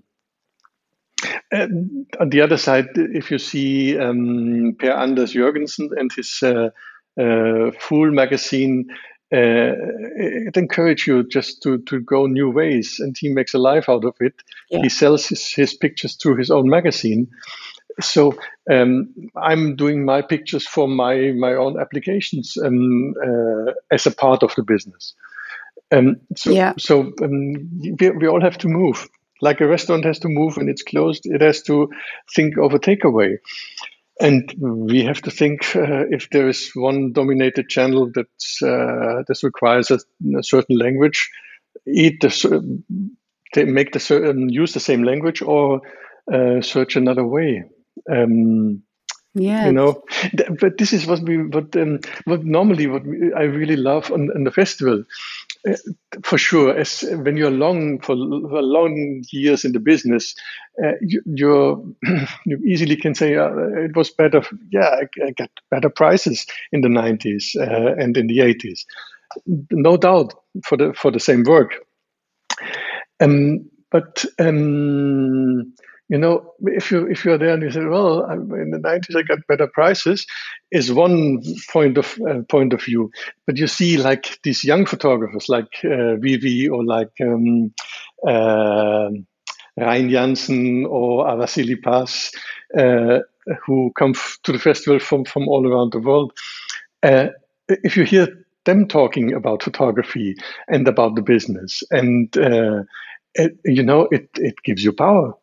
[2.20, 6.70] on the other side, if you see um, Per Anders Jørgensen and his uh,
[7.20, 8.90] uh, Fool magazine,
[9.34, 9.74] uh,
[10.18, 14.06] it encourages you just to, to go new ways, and he makes a life out
[14.06, 14.34] of it.
[14.70, 14.82] Yeah.
[14.82, 17.28] He sells his, his pictures through his own magazine.
[18.02, 18.36] So
[18.72, 24.44] um, I'm doing my pictures for my my own applications um, uh, as a part
[24.44, 25.14] of the business.
[25.94, 26.74] Um, so yeah.
[26.78, 27.54] so um,
[28.00, 29.08] we, we all have to move.
[29.42, 31.90] Like a restaurant has to move when it's closed, it has to
[32.36, 33.38] think of a takeaway.
[34.20, 38.28] And we have to think uh, if there is one dominated channel that
[38.66, 40.00] uh, this requires a,
[40.38, 41.30] a, certain language,
[41.86, 42.84] eat the,
[43.66, 45.82] make the um, use the same language or
[46.32, 47.64] uh, search another way.
[48.10, 48.84] Um,
[49.36, 50.04] yeah, you know,
[50.60, 54.30] but this is what we what um, what normally what we, I really love on,
[54.30, 55.04] on the festival
[56.24, 60.36] for sure, as when you're long for, for long years in the business,
[60.84, 61.96] uh, you,
[62.46, 64.42] you easily can say uh, it was better.
[64.72, 68.82] Yeah, I, I, got better prices in the 90s uh, and in the 80s,
[69.72, 70.34] no doubt
[70.66, 71.76] for the for the same work.
[73.22, 75.74] Um, but um,
[76.10, 79.24] you know, if you if you're there and you say, well, in the 90s I
[79.24, 80.26] got better prices,
[80.72, 83.12] is one point of uh, point of view.
[83.48, 87.74] But you see, like these young photographers, like uh, Vivi or like um,
[88.28, 89.10] uh,
[89.78, 92.32] Rein Jansen or Avasili Paz,
[92.78, 93.20] uh,
[93.66, 96.34] who come f- to the festival from from all around the world.
[97.02, 97.28] Uh,
[97.70, 98.28] if you hear
[98.66, 100.36] them talking about photography
[100.68, 102.84] and about the business, and uh,
[103.36, 105.34] it, you know, it it gives you power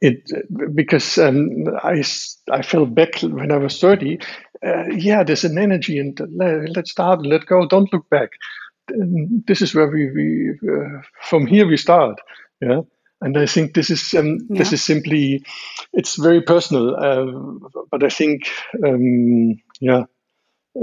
[0.00, 0.30] it
[0.74, 2.02] because um, I
[2.50, 4.18] I felt back when I was thirty.
[4.64, 8.30] Uh, yeah, there's an energy, and let, us start, let go, don't look back.
[8.88, 12.20] And this is where we, we uh, from here we start.
[12.60, 12.82] Yeah,
[13.20, 14.58] and I think this is um, yeah.
[14.58, 15.44] this is simply
[15.92, 18.48] it's very personal, uh, but I think
[18.86, 20.04] um, yeah,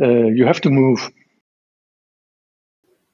[0.02, 1.12] uh, you have to move.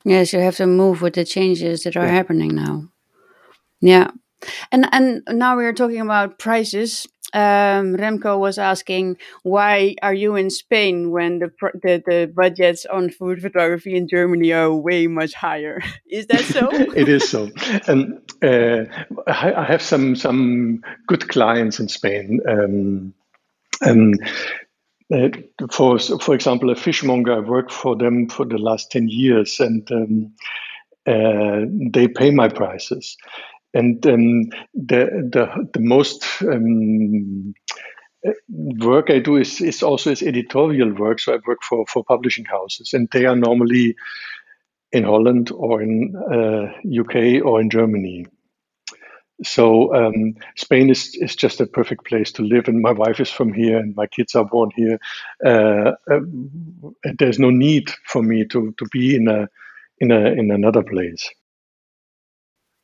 [0.06, 2.12] Yes, you have to move with the changes that are yeah.
[2.12, 2.90] happening now.
[3.80, 4.12] Yeah,
[4.72, 7.08] and and now we are talking about prices.
[7.34, 11.50] Um, Remko was asking, why are you in Spain when the,
[11.82, 15.82] the, the budgets on food photography in Germany are way much higher?
[16.08, 16.70] Is that so?
[16.72, 17.50] it is so.
[17.88, 18.86] And uh,
[19.26, 22.40] I, have some some good clients in Spain.
[22.48, 23.16] Um,
[23.82, 24.20] and
[25.12, 25.30] uh,
[25.72, 29.92] for for example, a fishmonger, I worked for them for the last ten years, and
[29.92, 30.34] um,
[31.08, 33.18] uh, they pay my prices.
[33.74, 37.54] And um, the, the, the most um,
[38.50, 41.20] work I do is, is also is editorial work.
[41.20, 43.96] So I work for, for publishing houses, and they are normally
[44.92, 48.28] in Holland or in uh, UK or in Germany.
[49.44, 53.30] So um, Spain is, is just a perfect place to live, and my wife is
[53.30, 55.00] from here, and my kids are born here.
[55.44, 56.20] Uh, uh,
[57.18, 59.48] there's no need for me to, to be in a
[60.00, 61.30] in a in another place.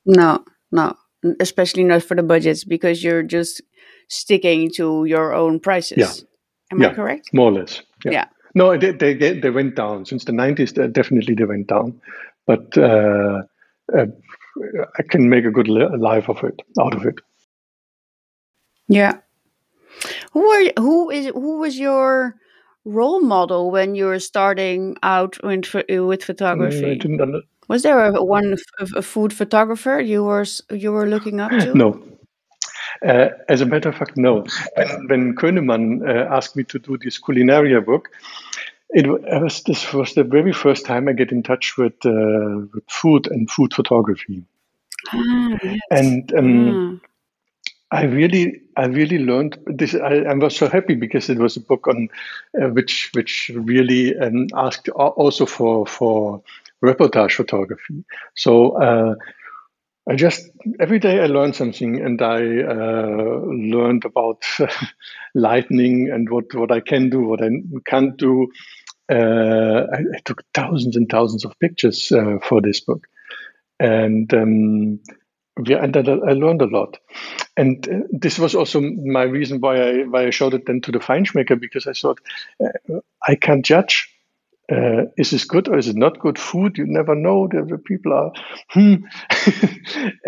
[0.06, 0.96] No, no,
[1.40, 3.62] especially not for the budgets because you're just
[4.08, 5.98] sticking to your own prices.
[5.98, 6.14] Yeah.
[6.72, 7.30] Am yeah, I correct?
[7.34, 7.82] More or less.
[8.06, 8.12] Yeah.
[8.12, 8.26] yeah.
[8.56, 10.72] No, they, they they went down since the nineties.
[10.74, 12.02] Definitely, they went down,
[12.48, 13.44] but uh,
[13.96, 14.06] uh,
[14.98, 17.16] I can make a good life of it out of it.
[18.88, 19.20] Yeah.
[20.32, 22.36] Who are who is who was your
[22.86, 26.82] role model when you were starting out with, with photography?
[26.82, 28.58] Mm, I didn't was there a, one
[28.96, 31.74] a food photographer you were you were looking up to?
[31.74, 32.02] No,
[33.06, 34.46] Uh, as a matter of fact, no.
[34.76, 38.10] When, when Könemann uh, asked me to do this Culinaria book,
[38.90, 42.84] it was this was the very first time I get in touch with, uh, with
[42.90, 44.44] food and food photography,
[45.14, 45.80] ah, yes.
[45.92, 47.02] and um,
[47.92, 48.00] ah.
[48.00, 49.94] I really I really learned this.
[49.96, 52.10] I, I, was so happy because it was a book on
[52.60, 56.42] uh, which which really um, asked also for for
[56.84, 58.06] reportage photography.
[58.36, 59.16] So uh,
[60.10, 64.44] I just every day I learned something, and I uh, learned about
[65.36, 67.50] lightning and what what I can do, what I
[67.86, 68.48] can't do.
[69.12, 73.08] Uh, I, I, took thousands and thousands of pictures uh, for this book,
[73.80, 75.00] and um,
[75.58, 76.98] and I learned a lot.
[77.58, 80.92] And uh, this was also my reason why I why I showed it then to
[80.92, 82.20] the Feinschmecker because I thought
[82.64, 84.10] uh, I can't judge
[84.72, 86.78] uh, is this good or is it not good food?
[86.78, 87.48] You never know.
[87.48, 88.32] The, people are,
[88.70, 88.96] hmm.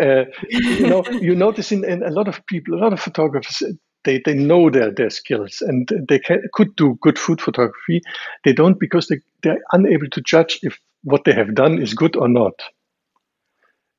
[0.00, 3.62] uh, you know, you notice in, in, a lot of people, a lot of photographers,
[4.04, 8.02] they, they know their, their skills and they can, could do good food photography.
[8.44, 12.16] They don't because they, they're unable to judge if what they have done is good
[12.16, 12.54] or not.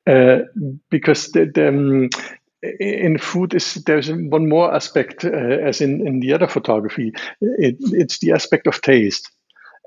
[0.06, 0.40] Uh,
[0.90, 2.10] because the, the, um,
[2.80, 7.12] in food is there's one more aspect uh, as in, in the other photography.
[7.40, 9.30] It, it's the aspect of taste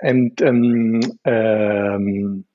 [0.02, 2.46] and um, um,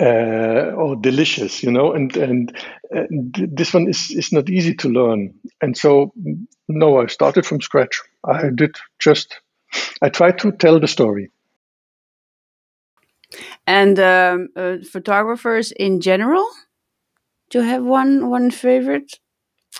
[0.00, 2.56] uh, or delicious, you know, and and
[2.94, 5.34] uh, this one is is not easy to learn.
[5.60, 6.12] And so,
[6.68, 8.02] no, I started from scratch.
[8.24, 9.40] I did just,
[10.02, 11.30] I tried to tell the story.
[13.66, 16.46] And um, uh, photographers in general,
[17.50, 19.18] do you have one one favorite?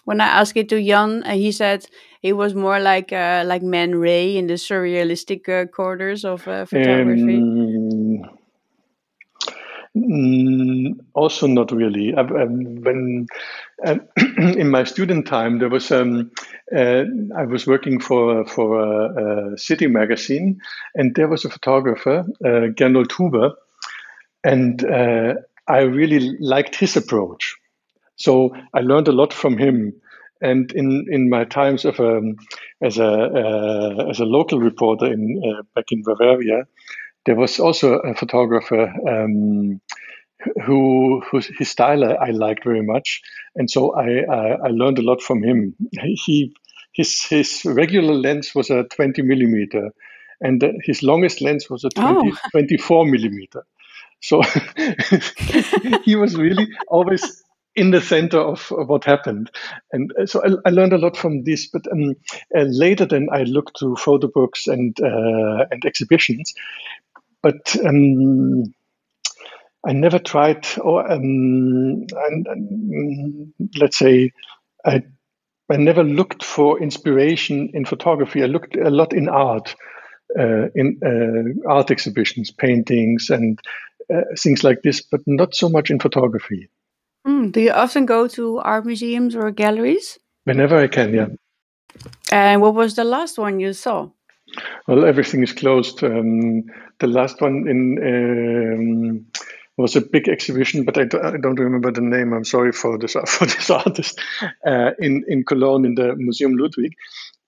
[0.04, 1.86] When I asked it to Jan, uh, he said
[2.20, 6.66] he was more like uh, like Man Ray in the surrealistic uh, quarters of uh,
[6.66, 7.36] photography.
[7.36, 8.22] Um,
[9.96, 12.14] mm, also, not really.
[12.14, 13.26] I, I, when
[13.84, 14.00] um,
[14.38, 16.30] in my student time, there was um,
[16.74, 17.04] uh,
[17.36, 20.60] I was working for for a, a, city magazine,
[20.94, 23.52] and there was a photographer, uh, Gernot Huber,
[24.42, 25.34] and uh,
[25.66, 27.56] I really liked his approach.
[28.16, 30.00] So I learned a lot from him.
[30.40, 32.36] And in, in my times of um,
[32.82, 36.64] as a uh, as a local reporter in uh, back in Bavaria,
[37.24, 39.80] there was also a photographer um,
[40.66, 43.22] who whose his style I, I, liked very much,
[43.54, 45.74] and so I, I, I learned a lot from him.
[45.92, 46.54] He
[46.92, 49.90] his his regular lens was a 20 millimeter,
[50.40, 52.48] and his longest lens was a 20, oh.
[52.52, 53.64] 24 millimeter.
[54.20, 54.42] So
[56.04, 57.43] he was really always
[57.76, 59.50] in the center of what happened.
[59.92, 61.68] And uh, so I, I learned a lot from this.
[61.68, 62.14] But um,
[62.56, 66.54] uh, later, then I looked to photo books and uh, and exhibitions.
[67.42, 68.64] But um,
[69.86, 72.06] I never tried, or um,
[73.76, 74.32] let's say,
[74.84, 75.02] I
[75.70, 78.42] I never looked for inspiration in photography.
[78.42, 79.74] I looked a lot in art,
[80.38, 83.58] uh, in uh, art exhibitions, paintings, and
[84.12, 86.68] uh, things like this, but not so much in photography.
[87.26, 90.18] Mm, do you often go to art museums or galleries?
[90.44, 91.28] Whenever I can, yeah.
[92.30, 94.10] And what was the last one you saw?
[94.86, 96.04] Well, everything is closed.
[96.04, 96.64] Um,
[97.00, 99.26] the last one in um,
[99.76, 102.32] was a big exhibition, but I, do, I, don't remember the name.
[102.32, 104.20] I'm sorry for this for this artist
[104.66, 106.94] uh, in in Cologne in the Museum Ludwig.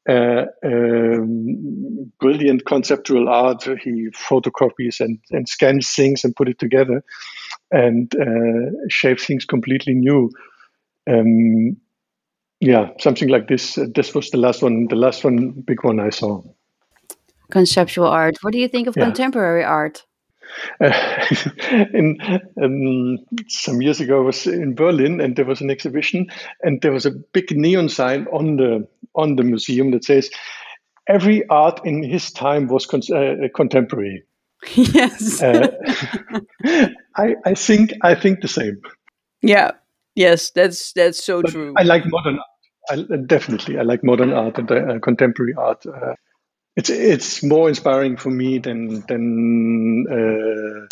[0.09, 3.65] Uh, um, brilliant conceptual art.
[3.65, 7.03] He photocopies and, and scans things and put it together
[7.71, 10.31] and uh, shape things completely new.
[11.09, 11.77] Um,
[12.61, 13.77] yeah, something like this.
[13.77, 16.43] Uh, this was the last one, the last one, big one I saw.
[17.51, 18.37] Conceptual art.
[18.43, 19.05] What do you think of yeah.
[19.05, 20.05] contemporary art?
[20.81, 21.27] Uh,
[21.93, 22.19] in,
[22.63, 26.29] um, some years ago, I was in Berlin, and there was an exhibition,
[26.63, 30.31] and there was a big neon sign on the on the museum that says,
[31.09, 34.25] "Every art in his time was con- uh, contemporary."
[34.77, 35.43] Yes.
[35.43, 35.69] uh,
[37.17, 38.81] I, I think I think the same.
[39.43, 39.73] Yeah.
[40.17, 41.75] Yes, that's that's so but true.
[41.77, 43.07] I like modern art.
[43.11, 45.85] I, definitely, I like modern art and uh, contemporary art.
[45.85, 46.15] Uh,
[46.75, 50.87] it's it's more inspiring for me than than uh,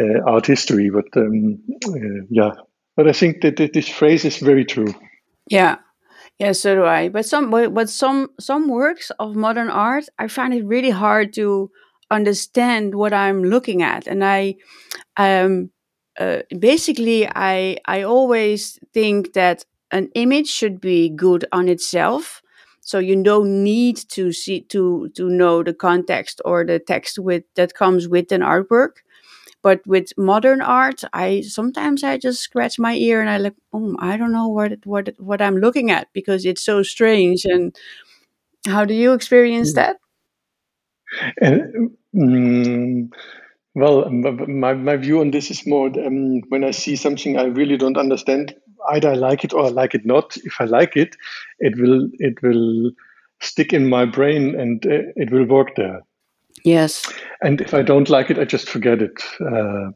[0.00, 0.90] uh art history.
[0.90, 2.52] But um, uh, yeah,
[2.96, 4.94] but I think that, that this phrase is very true.
[5.50, 5.78] Yeah,
[6.38, 7.08] yeah, so do I.
[7.08, 11.70] But some but some some works of modern art, I find it really hard to
[12.10, 14.56] understand what I'm looking at, and I,
[15.16, 15.70] um,
[16.18, 22.42] uh, basically, I I always think that an image should be good on itself,
[22.80, 27.44] so you don't need to see to to know the context or the text with
[27.56, 29.02] that comes with an artwork.
[29.62, 33.96] but with modern art, I sometimes I just scratch my ear and I like, oh,
[33.98, 37.44] I don't know what what what I'm looking at because it's so strange.
[37.44, 37.76] And
[38.66, 39.98] how do you experience that?
[41.40, 43.10] And, um,
[43.74, 47.76] well, my, my view on this is more um, when I see something I really
[47.76, 48.54] don't understand,
[48.90, 50.36] either I like it or I like it not.
[50.38, 51.16] If I like it,
[51.58, 52.90] it will it will
[53.40, 56.02] stick in my brain and uh, it will work there.
[56.64, 57.10] Yes.
[57.42, 59.22] And if I don't like it, I just forget it.
[59.40, 59.90] Uh,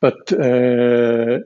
[0.00, 1.38] but uh,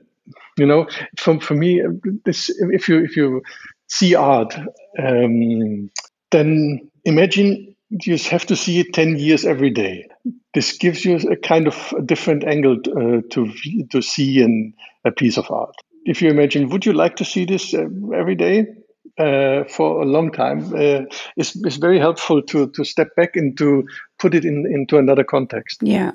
[0.57, 0.87] you know,
[1.17, 1.81] for for me,
[2.25, 3.41] this if you if you
[3.87, 4.53] see art,
[4.99, 5.89] um,
[6.31, 10.07] then imagine you just have to see it 10 years every day.
[10.53, 13.53] This gives you a kind of a different angle uh, to,
[13.91, 14.73] to see in
[15.05, 15.75] a piece of art.
[16.05, 17.85] If you imagine, would you like to see this uh,
[18.15, 18.67] every day?
[19.17, 21.01] Uh, for a long time uh,
[21.81, 23.83] very helpful to to step back and to
[24.17, 25.81] put it in into another context.
[25.83, 26.13] Yeah,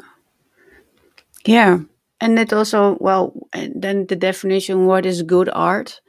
[1.45, 1.81] yeah,
[2.19, 6.01] and it also well then the definition what is good art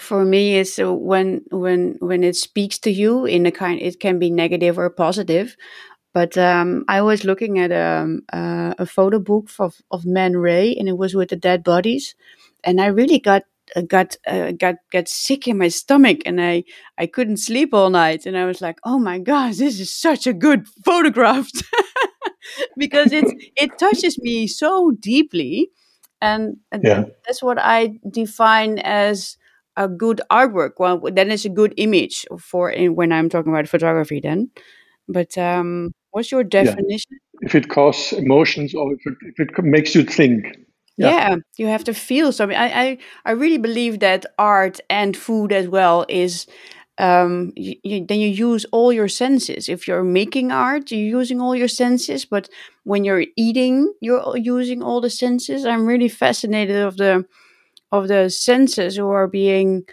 [0.00, 4.00] for me is uh, when when when it speaks to you in a kind it
[4.00, 5.56] can be negative or positive.
[6.12, 10.74] But um, I was looking at um, uh, a photo book of, of Man Ray,
[10.74, 12.16] and it was with the dead bodies,
[12.64, 13.44] and I really got
[13.76, 16.64] uh, got uh, got got sick in my stomach, and I
[16.98, 20.26] I couldn't sleep all night, and I was like, oh my gosh, this is such
[20.26, 21.48] a good photograph,
[22.76, 25.70] because it it touches me so deeply,
[26.20, 27.04] and, and yeah.
[27.24, 29.36] that's what I define as
[29.76, 30.72] a good artwork.
[30.78, 34.20] Well, then it's a good image for when I'm talking about photography.
[34.20, 34.50] Then,
[35.08, 37.10] but um, what's your definition?
[37.10, 37.46] Yeah.
[37.46, 40.58] If it causes emotions or if it, if it makes you think.
[40.96, 41.30] Yeah.
[41.30, 41.36] yeah.
[41.56, 42.56] you have to feel something.
[42.56, 46.46] I, I, I really believe that art and food as well is.
[46.98, 49.70] Um, you, you, then you use all your senses.
[49.70, 52.26] If you're making art, you're using all your senses.
[52.26, 52.50] But
[52.84, 55.64] when you're eating, you're using all the senses.
[55.64, 57.24] I'm really fascinated of the
[57.92, 59.84] of the senses who are being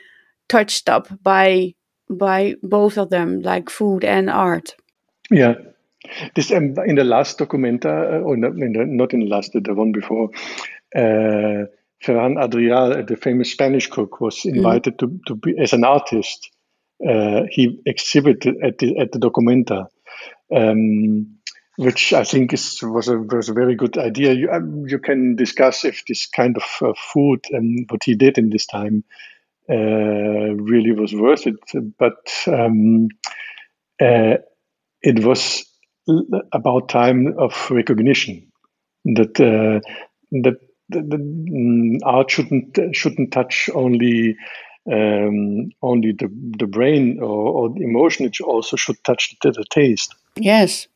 [0.50, 1.74] touched up by
[2.10, 4.76] by both of them, like food and art.
[5.30, 5.56] Yeah,
[6.36, 9.52] this um, in the last documenta, uh, or not in the, not in the last,
[9.54, 10.30] the one before.
[10.95, 11.66] Uh,
[12.04, 14.58] Ferran Adrià, the famous Spanish cook, was mm-hmm.
[14.58, 15.00] invited mm.
[15.00, 16.50] to, to be as an artist.
[17.08, 19.88] Uh, he exhibited at the at the Documenta.
[20.56, 21.37] Um,
[21.78, 24.34] which I think is was a was a very good idea.
[24.34, 28.38] You um, you can discuss if this kind of uh, food and what he did
[28.38, 29.04] in this time
[29.70, 31.56] uh, really was worth it,
[31.98, 32.18] but
[32.48, 33.10] um,
[34.02, 34.38] uh,
[35.02, 35.66] it was
[36.52, 38.52] about time of recognition
[39.06, 39.80] that uh,
[40.32, 40.58] that
[40.90, 44.36] the, the, mm, art shouldn't shouldn't touch only
[44.92, 49.66] um, only the, the brain or, or the emotion; it also should touch the, the
[49.70, 50.16] taste.
[50.38, 50.88] Yes,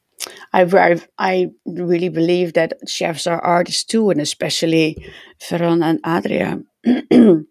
[0.53, 4.97] I, I, I really believe that chefs are artists too, and especially
[5.39, 6.61] Ferran and Adria,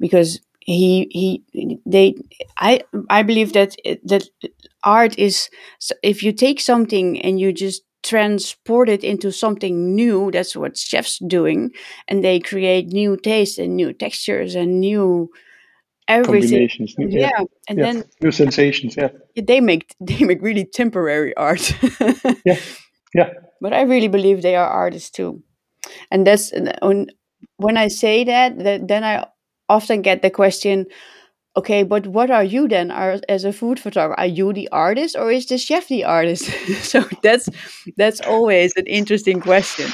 [0.00, 2.14] because he he they
[2.58, 4.28] I I believe that that
[4.84, 5.48] art is
[6.02, 11.18] if you take something and you just transport it into something new that's what chefs
[11.26, 11.70] doing
[12.08, 15.30] and they create new tastes and new textures and new
[16.12, 16.68] everything.
[16.98, 17.30] Yeah.
[17.38, 17.44] yeah.
[17.68, 17.84] and yeah.
[17.84, 18.96] then new sensations.
[18.96, 21.74] Yeah, they make they make really temporary art.
[22.44, 22.60] yeah,
[23.14, 23.30] yeah.
[23.60, 25.42] But I really believe they are artists too,
[26.10, 26.52] and that's
[26.82, 27.10] when
[27.56, 29.26] when I say that, that then I
[29.68, 30.86] often get the question.
[31.54, 34.18] Okay, but what are you then are, as a food photographer?
[34.18, 36.44] Are you the artist or is the chef the artist?
[36.82, 37.48] so that's
[37.96, 39.90] that's always an interesting question.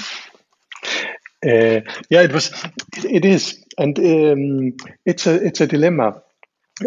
[1.45, 2.51] Uh, yeah, it was.
[2.97, 4.77] It, it is, and um,
[5.07, 6.23] it's a it's a dilemma.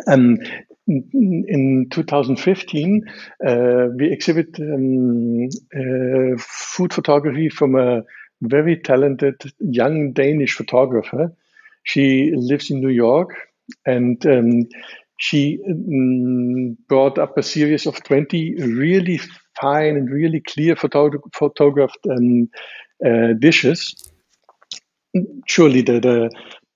[0.07, 0.37] Um,
[0.87, 3.03] in 2015,
[3.45, 8.03] uh, we exhibit um, uh, food photography from a
[8.41, 11.33] very talented young Danish photographer.
[11.83, 13.29] She lives in New York,
[13.85, 14.67] and um,
[15.17, 19.19] she um, brought up a series of 20 really
[19.61, 22.49] fine and really clear photo- photographed um,
[23.05, 24.11] uh, dishes
[25.47, 26.29] surely the, the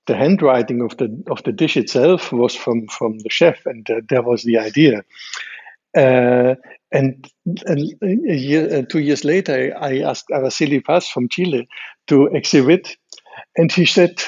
[0.07, 4.01] the handwriting of the of the dish itself was from from the chef, and uh,
[4.09, 5.03] that was the idea.
[5.95, 6.55] Uh,
[6.91, 7.31] and,
[7.65, 11.67] and, year, uh, two years later, I asked Araceli Paz from Chile
[12.07, 12.97] to exhibit,
[13.55, 14.21] and he said,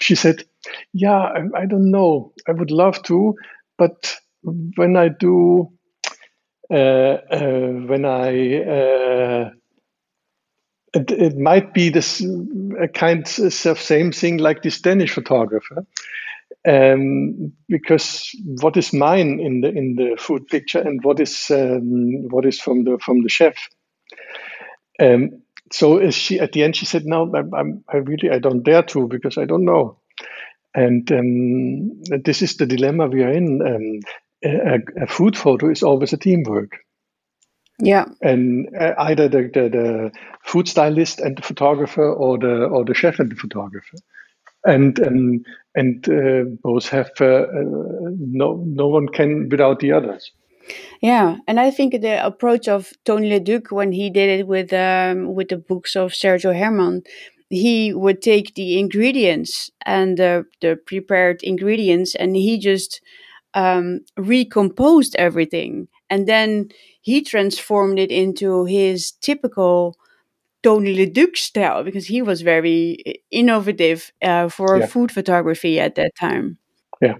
[0.00, 0.44] she said,
[0.92, 2.32] "Yeah, I, I don't know.
[2.48, 3.36] I would love to,
[3.78, 5.70] but when I do,
[6.70, 9.50] uh, uh, when I uh,
[10.94, 12.24] it, it might be this
[12.80, 15.86] a kind of same thing like this Danish photographer.
[16.64, 18.30] Um, because
[18.60, 22.60] what is mine in the in the food picture and what is um, what is
[22.60, 23.56] from the from the chef.
[25.00, 28.82] Um, so she at the end she said, "No, I'm, I really I don't dare
[28.84, 29.98] to because I don't know."
[30.74, 33.60] And um, this is the dilemma we are in.
[33.60, 34.00] Um,
[34.44, 36.78] a, a, food photo is always a teamwork.
[37.84, 38.04] Yeah.
[38.20, 40.12] And uh, either the, the, the,
[40.44, 43.96] food stylist and the photographer, or the or the chef and the photographer,
[44.64, 50.30] and and and uh, both have uh, uh no no one can without the others.
[51.00, 54.72] Yeah, and I think the approach of Tony Le Duc when he did it with
[54.72, 57.02] um, with the books of Sergio Herman,
[57.50, 63.00] he would take the ingredients and the the prepared ingredients, and he just
[63.54, 66.68] um, recomposed everything, and then
[67.02, 69.96] he transformed it into his typical
[70.62, 74.86] Tony Le Duc style because he was very innovative uh, for yeah.
[74.86, 76.58] food photography at that time.
[77.00, 77.16] Yeah.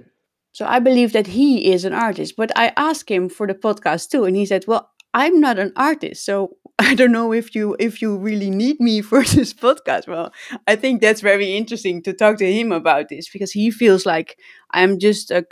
[0.53, 2.35] So I believe that he is an artist.
[2.37, 5.73] But I asked him for the podcast too, and he said, "Well, I'm not an
[5.77, 10.07] artist, so I don't know if you if you really need me for this podcast."
[10.07, 10.33] Well,
[10.69, 14.39] I think that's very interesting to talk to him about this because he feels like
[14.71, 15.45] I'm just a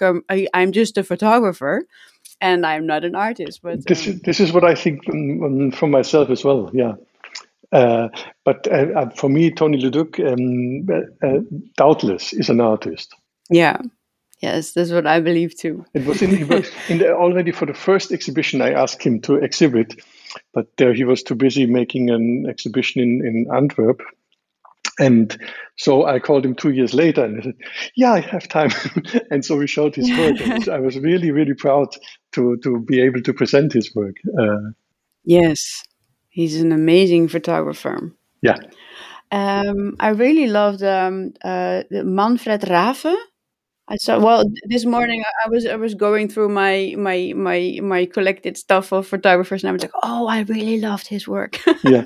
[0.54, 1.86] I'm just a photographer,
[2.40, 3.60] and I'm not an artist.
[3.62, 6.70] But this um, is, this is what I think from, from myself as well.
[6.72, 6.94] Yeah.
[7.72, 8.08] Uh,
[8.44, 11.40] but uh, uh for me, Tony Le Duc, um, uh, uh,
[11.76, 13.14] doubtless, is an artist.
[13.48, 13.78] Yeah,
[14.40, 15.84] yes, that's what I believe too.
[15.94, 16.30] It was in,
[16.88, 18.60] in the, already for the first exhibition.
[18.60, 20.02] I asked him to exhibit,
[20.52, 24.02] but there he was too busy making an exhibition in, in Antwerp
[25.00, 25.36] and
[25.76, 27.54] so I called him two years later and he said,
[27.96, 28.70] Yeah, I have time.
[29.30, 30.68] and so we showed his work.
[30.68, 31.88] I was really, really proud
[32.32, 34.16] to, to be able to present his work.
[34.38, 34.72] Uh,
[35.24, 35.82] yes,
[36.28, 38.12] he's an amazing photographer.
[38.42, 38.58] Yeah.
[39.32, 43.16] Um, I really loved um, uh, Manfred Raafe.
[43.88, 45.24] I saw well this morning.
[45.44, 49.70] I was I was going through my my my my collected stuff of photographers, and
[49.70, 52.04] I was like, "Oh, I really loved his work." yeah,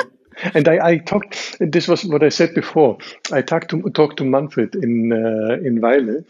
[0.55, 1.57] and I, I, talked.
[1.61, 2.99] This was what I said before.
[3.33, 6.25] I talked to talked to Manfred in uh, in Vejle,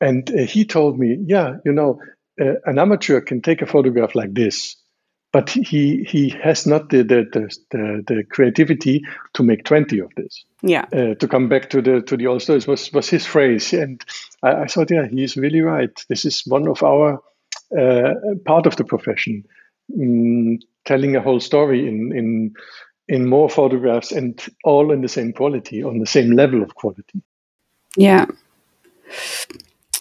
[0.00, 2.00] and uh, he told me, yeah, you know,
[2.40, 4.76] uh, an amateur can take a photograph like this,
[5.32, 9.02] but he he has not the the the, the, the creativity
[9.34, 10.44] to make twenty of this.
[10.62, 10.86] Yeah.
[10.92, 14.04] Uh, to come back to the to the old stories was was his phrase, and
[14.42, 15.90] I, I thought, yeah, he is really right.
[16.08, 17.20] This is one of our
[17.78, 19.44] uh, part of the profession.
[19.90, 22.54] Mm, telling a whole story in in
[23.08, 27.22] in more photographs and all in the same quality, on the same level of quality.
[27.96, 28.26] Yeah.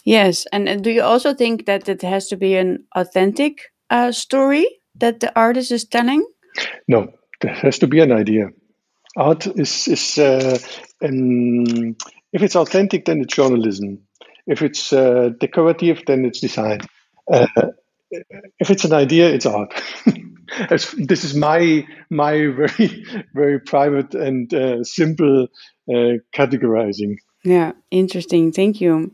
[0.03, 4.12] Yes, and and do you also think that it has to be an authentic uh,
[4.12, 6.26] story that the artist is telling?
[6.88, 8.49] No, there has to be an idea.
[9.18, 10.58] Art is is uh,
[11.01, 11.95] an,
[12.32, 13.99] if it's authentic, then it's journalism.
[14.45, 16.80] If it's uh, decorative, then it's design.
[17.30, 17.47] Uh,
[18.60, 19.74] if it's an idea, it's art.
[20.98, 25.48] this is my my very very private and uh, simple
[25.89, 27.16] uh, categorizing.
[27.43, 28.52] Yeah, interesting.
[28.52, 29.12] Thank you.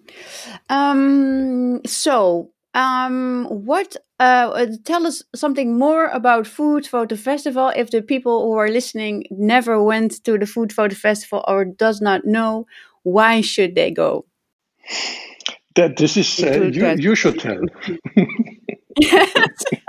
[0.70, 3.98] Um, so, um, what?
[4.20, 7.72] Uh, tell us something more about Food Photo Festival.
[7.76, 12.00] If the people who are listening never went to the Food Photo Festival or does
[12.00, 12.66] not know,
[13.04, 14.26] why should they go?
[15.76, 16.88] That this is uh, you.
[16.98, 17.60] You should tell.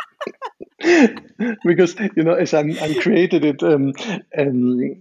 [1.64, 3.92] because you know, as I'm, I'm created it, um,
[4.36, 4.96] um,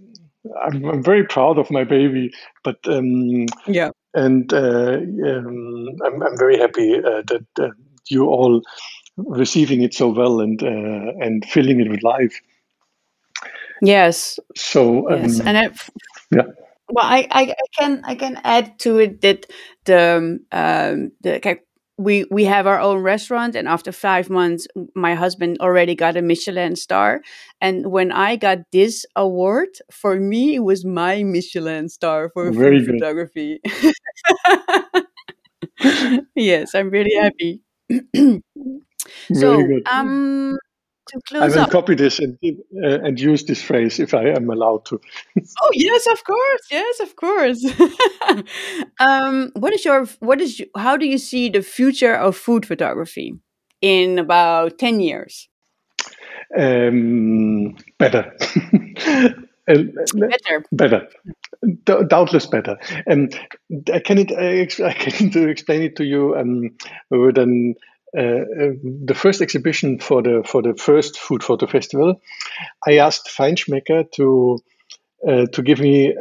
[0.62, 2.32] I'm, I'm very proud of my baby,
[2.62, 7.70] but um, yeah, and uh, um, I'm, I'm very happy uh, that uh,
[8.08, 8.62] you all
[9.16, 12.40] receiving it so well and uh, and filling it with life.
[13.82, 14.38] Yes.
[14.56, 15.70] So yes, um, and I,
[16.30, 16.42] yeah.
[16.90, 19.46] Well, I, I, I, can I can add to it that
[19.84, 21.40] the um, the
[21.98, 26.22] we we have our own restaurant and after five months my husband already got a
[26.22, 27.22] michelin star.
[27.60, 32.80] And when i got this award for me it was my michelin star for Very
[32.80, 33.60] food photography.
[36.34, 37.60] Yes i'm really happy.
[39.32, 40.58] So um
[41.08, 41.70] to close I will up.
[41.70, 45.00] copy this and uh, and use this phrase if I am allowed to.
[45.62, 47.64] oh yes, of course, yes, of course.
[49.00, 53.34] um, what is your what is how do you see the future of food photography
[53.80, 55.48] in about ten years?
[56.56, 58.32] Um, better.
[59.66, 60.64] better.
[60.72, 61.08] Better.
[61.84, 62.78] Doubtless better.
[63.06, 63.38] And
[63.92, 66.70] I can it I, I can explain it to you um,
[67.10, 67.74] with an
[68.16, 68.72] uh, uh,
[69.04, 72.20] the first exhibition for the for the first food photo festival,
[72.86, 74.58] I asked Feinschmecker to
[75.26, 76.16] uh, to give me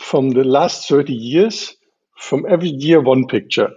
[0.00, 1.76] from the last 30 years,
[2.16, 3.70] from every year one picture.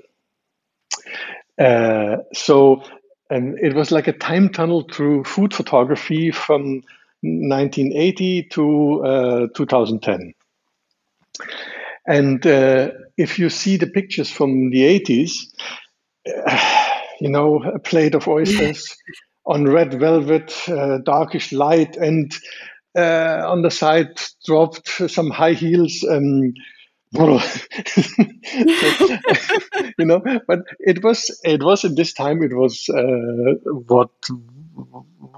[1.59, 2.83] Uh, so
[3.31, 6.83] and it was like a time tunnel through food photography from
[7.21, 10.33] 1980 to uh, 2010.
[12.05, 12.45] And
[13.17, 15.47] if you see the pictures from the 80s,
[16.27, 16.90] uh,
[17.21, 18.97] you know, a plate of oysters
[19.45, 22.33] on red velvet, uh, darkish light, and
[22.97, 26.03] uh, on the side dropped some high heels.
[26.09, 26.53] Um,
[27.13, 27.35] you
[30.05, 33.53] know, but it was it was in this time it was uh,
[33.85, 34.11] what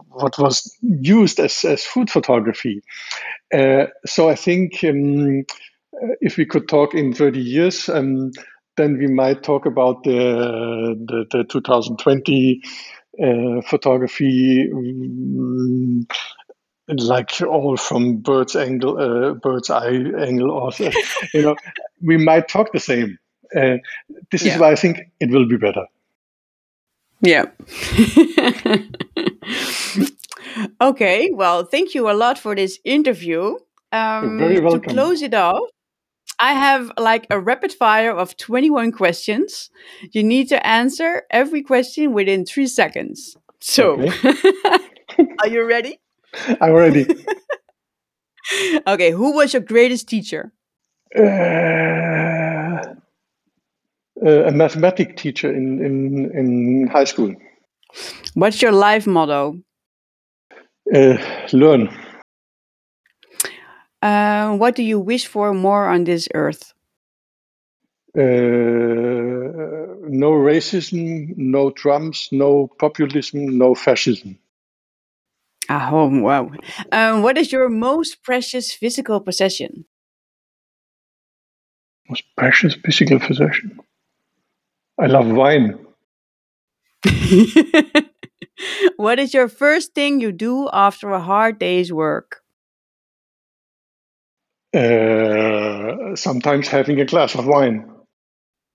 [0.09, 2.83] what was used as, as food photography.
[3.51, 5.45] Uh, so I think um,
[6.21, 8.31] if we could talk in 30 years, um,
[8.77, 12.61] then we might talk about the the, the 2020
[13.21, 14.69] uh, photography.
[14.71, 16.07] Um,
[16.87, 20.71] like all from bird's angle, uh, bird's eye angle, or
[21.33, 21.55] you know,
[22.01, 23.17] we might talk the same.
[23.55, 23.77] Uh,
[24.31, 24.53] this yeah.
[24.53, 25.85] is why I think it will be better.
[27.21, 27.45] Yeah.
[30.81, 31.29] okay.
[31.31, 33.57] Well, thank you a lot for this interview.
[33.93, 34.81] Um, very welcome.
[34.81, 35.69] To close it off,
[36.39, 39.69] I have like a rapid fire of 21 questions.
[40.11, 43.37] You need to answer every question within three seconds.
[43.61, 44.43] So, okay.
[45.39, 45.99] are you ready?
[46.59, 47.05] I'm ready.
[48.87, 50.51] okay, who was your greatest teacher?
[51.17, 51.21] Uh,
[54.25, 57.33] uh, a mathematics teacher in, in, in high school.
[58.33, 59.59] What's your life motto?
[60.93, 61.17] Uh,
[61.53, 61.89] learn.
[64.03, 66.73] Uh, what do you wish for more on this earth?
[68.13, 68.19] Uh,
[70.11, 74.37] no racism, no Trumps, no populism, no fascism.
[75.69, 76.51] Oh, wow.
[76.91, 79.85] Um, what is your most precious physical possession?
[82.09, 83.79] Most precious physical possession?
[84.99, 85.79] I love wine.
[88.97, 92.42] what is your first thing you do after a hard day's work?
[94.73, 97.89] Uh, sometimes having a glass of wine.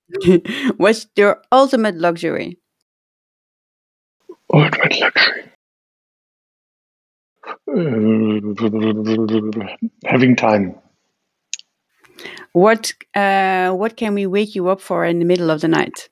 [0.76, 2.58] What's your ultimate luxury?
[4.52, 5.42] Ultimate luxury.
[7.68, 8.40] Uh,
[10.04, 10.74] having time.
[12.52, 16.08] What uh, what can we wake you up for in the middle of the night?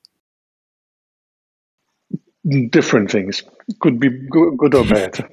[2.70, 3.43] Different things.
[3.80, 5.28] Could be good, good or bad.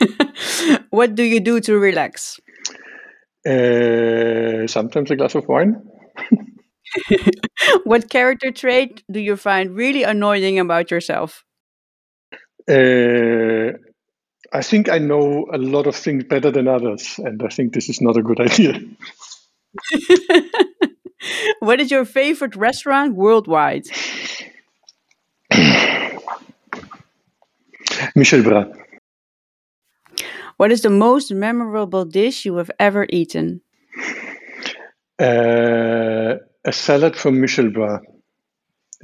[0.90, 2.40] what do you do to relax?
[3.46, 5.82] Uh, sometimes a glass of wine.
[7.84, 11.44] what character trait do you find really annoying about yourself?
[12.68, 13.72] Uh,
[14.52, 17.88] I think I know a lot of things better than others, and I think this
[17.88, 18.80] is not a good idea.
[21.60, 23.84] what is your favorite restaurant worldwide?
[28.14, 28.66] Michel Bras.
[30.62, 33.62] What is the most memorable dish you have ever eaten?
[35.18, 36.34] Uh,
[36.64, 38.00] a salad from Michel Bras.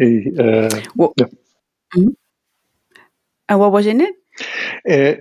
[0.01, 1.27] uh, well, yeah.
[1.97, 2.15] mm -hmm.
[3.49, 4.15] And what was in it?
[4.89, 5.15] Uh,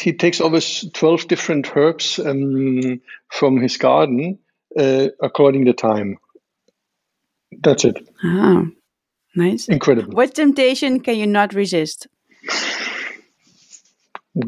[0.00, 4.38] he takes always 12 different herbs um, from his garden
[4.80, 6.16] uh, according to time.
[7.62, 7.98] That's it.
[8.24, 8.66] Oh,
[9.34, 9.72] nice.
[9.72, 10.14] Incredible.
[10.14, 12.08] What temptation can you not resist?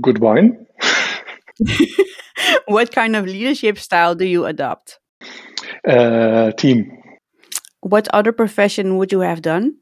[0.00, 0.66] Good wine.
[2.66, 4.98] what kind of leadership style do you adopt?
[5.86, 6.90] Uh, team.
[7.80, 9.76] What other profession would you have done?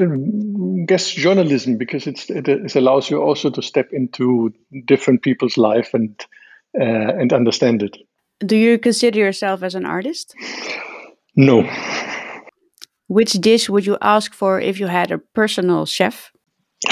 [0.00, 4.52] I guess journalism because it's, it, it, allows you also to step into
[4.86, 6.14] different people's life and
[6.80, 7.96] uh, and understand it.
[8.38, 10.34] Do you consider yourself as an artist?
[11.36, 11.68] No.
[13.08, 16.32] Which dish would you ask for if you had a personal chef?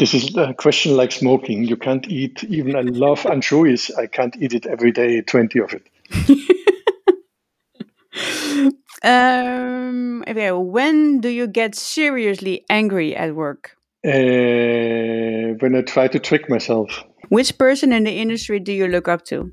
[0.00, 1.64] This is a question like smoking.
[1.64, 5.74] You can't eat, even I love anchovies, I can't eat it every day, 20 of
[5.74, 5.86] it.
[9.02, 13.76] Um, okay, when do you get seriously angry at work?
[14.04, 17.02] Uh, when I try to trick myself.
[17.30, 19.52] Which person in the industry do you look up to?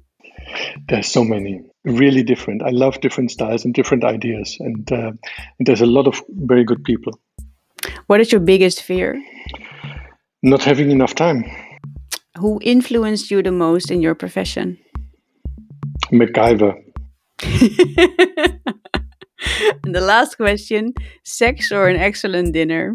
[0.90, 2.62] There's so many, really different.
[2.62, 5.12] I love different styles and different ideas, and, uh,
[5.60, 7.18] and there's a lot of very good people.
[8.08, 9.18] What is your biggest fear?
[10.48, 11.44] Not having enough time.
[12.38, 14.78] Who influenced you the most in your profession?
[16.10, 16.74] MacGyver.
[19.84, 20.94] and the last question
[21.26, 22.94] sex or an excellent dinner?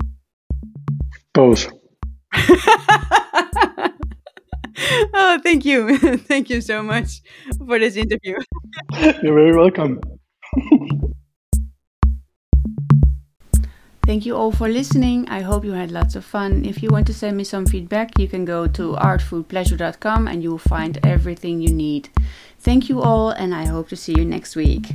[1.34, 1.68] Both.
[5.12, 5.98] oh, thank you.
[6.30, 7.20] thank you so much
[7.59, 8.36] for this interview.
[9.22, 10.00] You're very welcome.
[14.05, 15.28] Thank you all for listening.
[15.28, 16.64] I hope you had lots of fun.
[16.64, 20.50] If you want to send me some feedback, you can go to artfoodpleasure.com and you
[20.50, 22.09] will find everything you need.
[22.59, 24.94] Thank you all, and I hope to see you next week.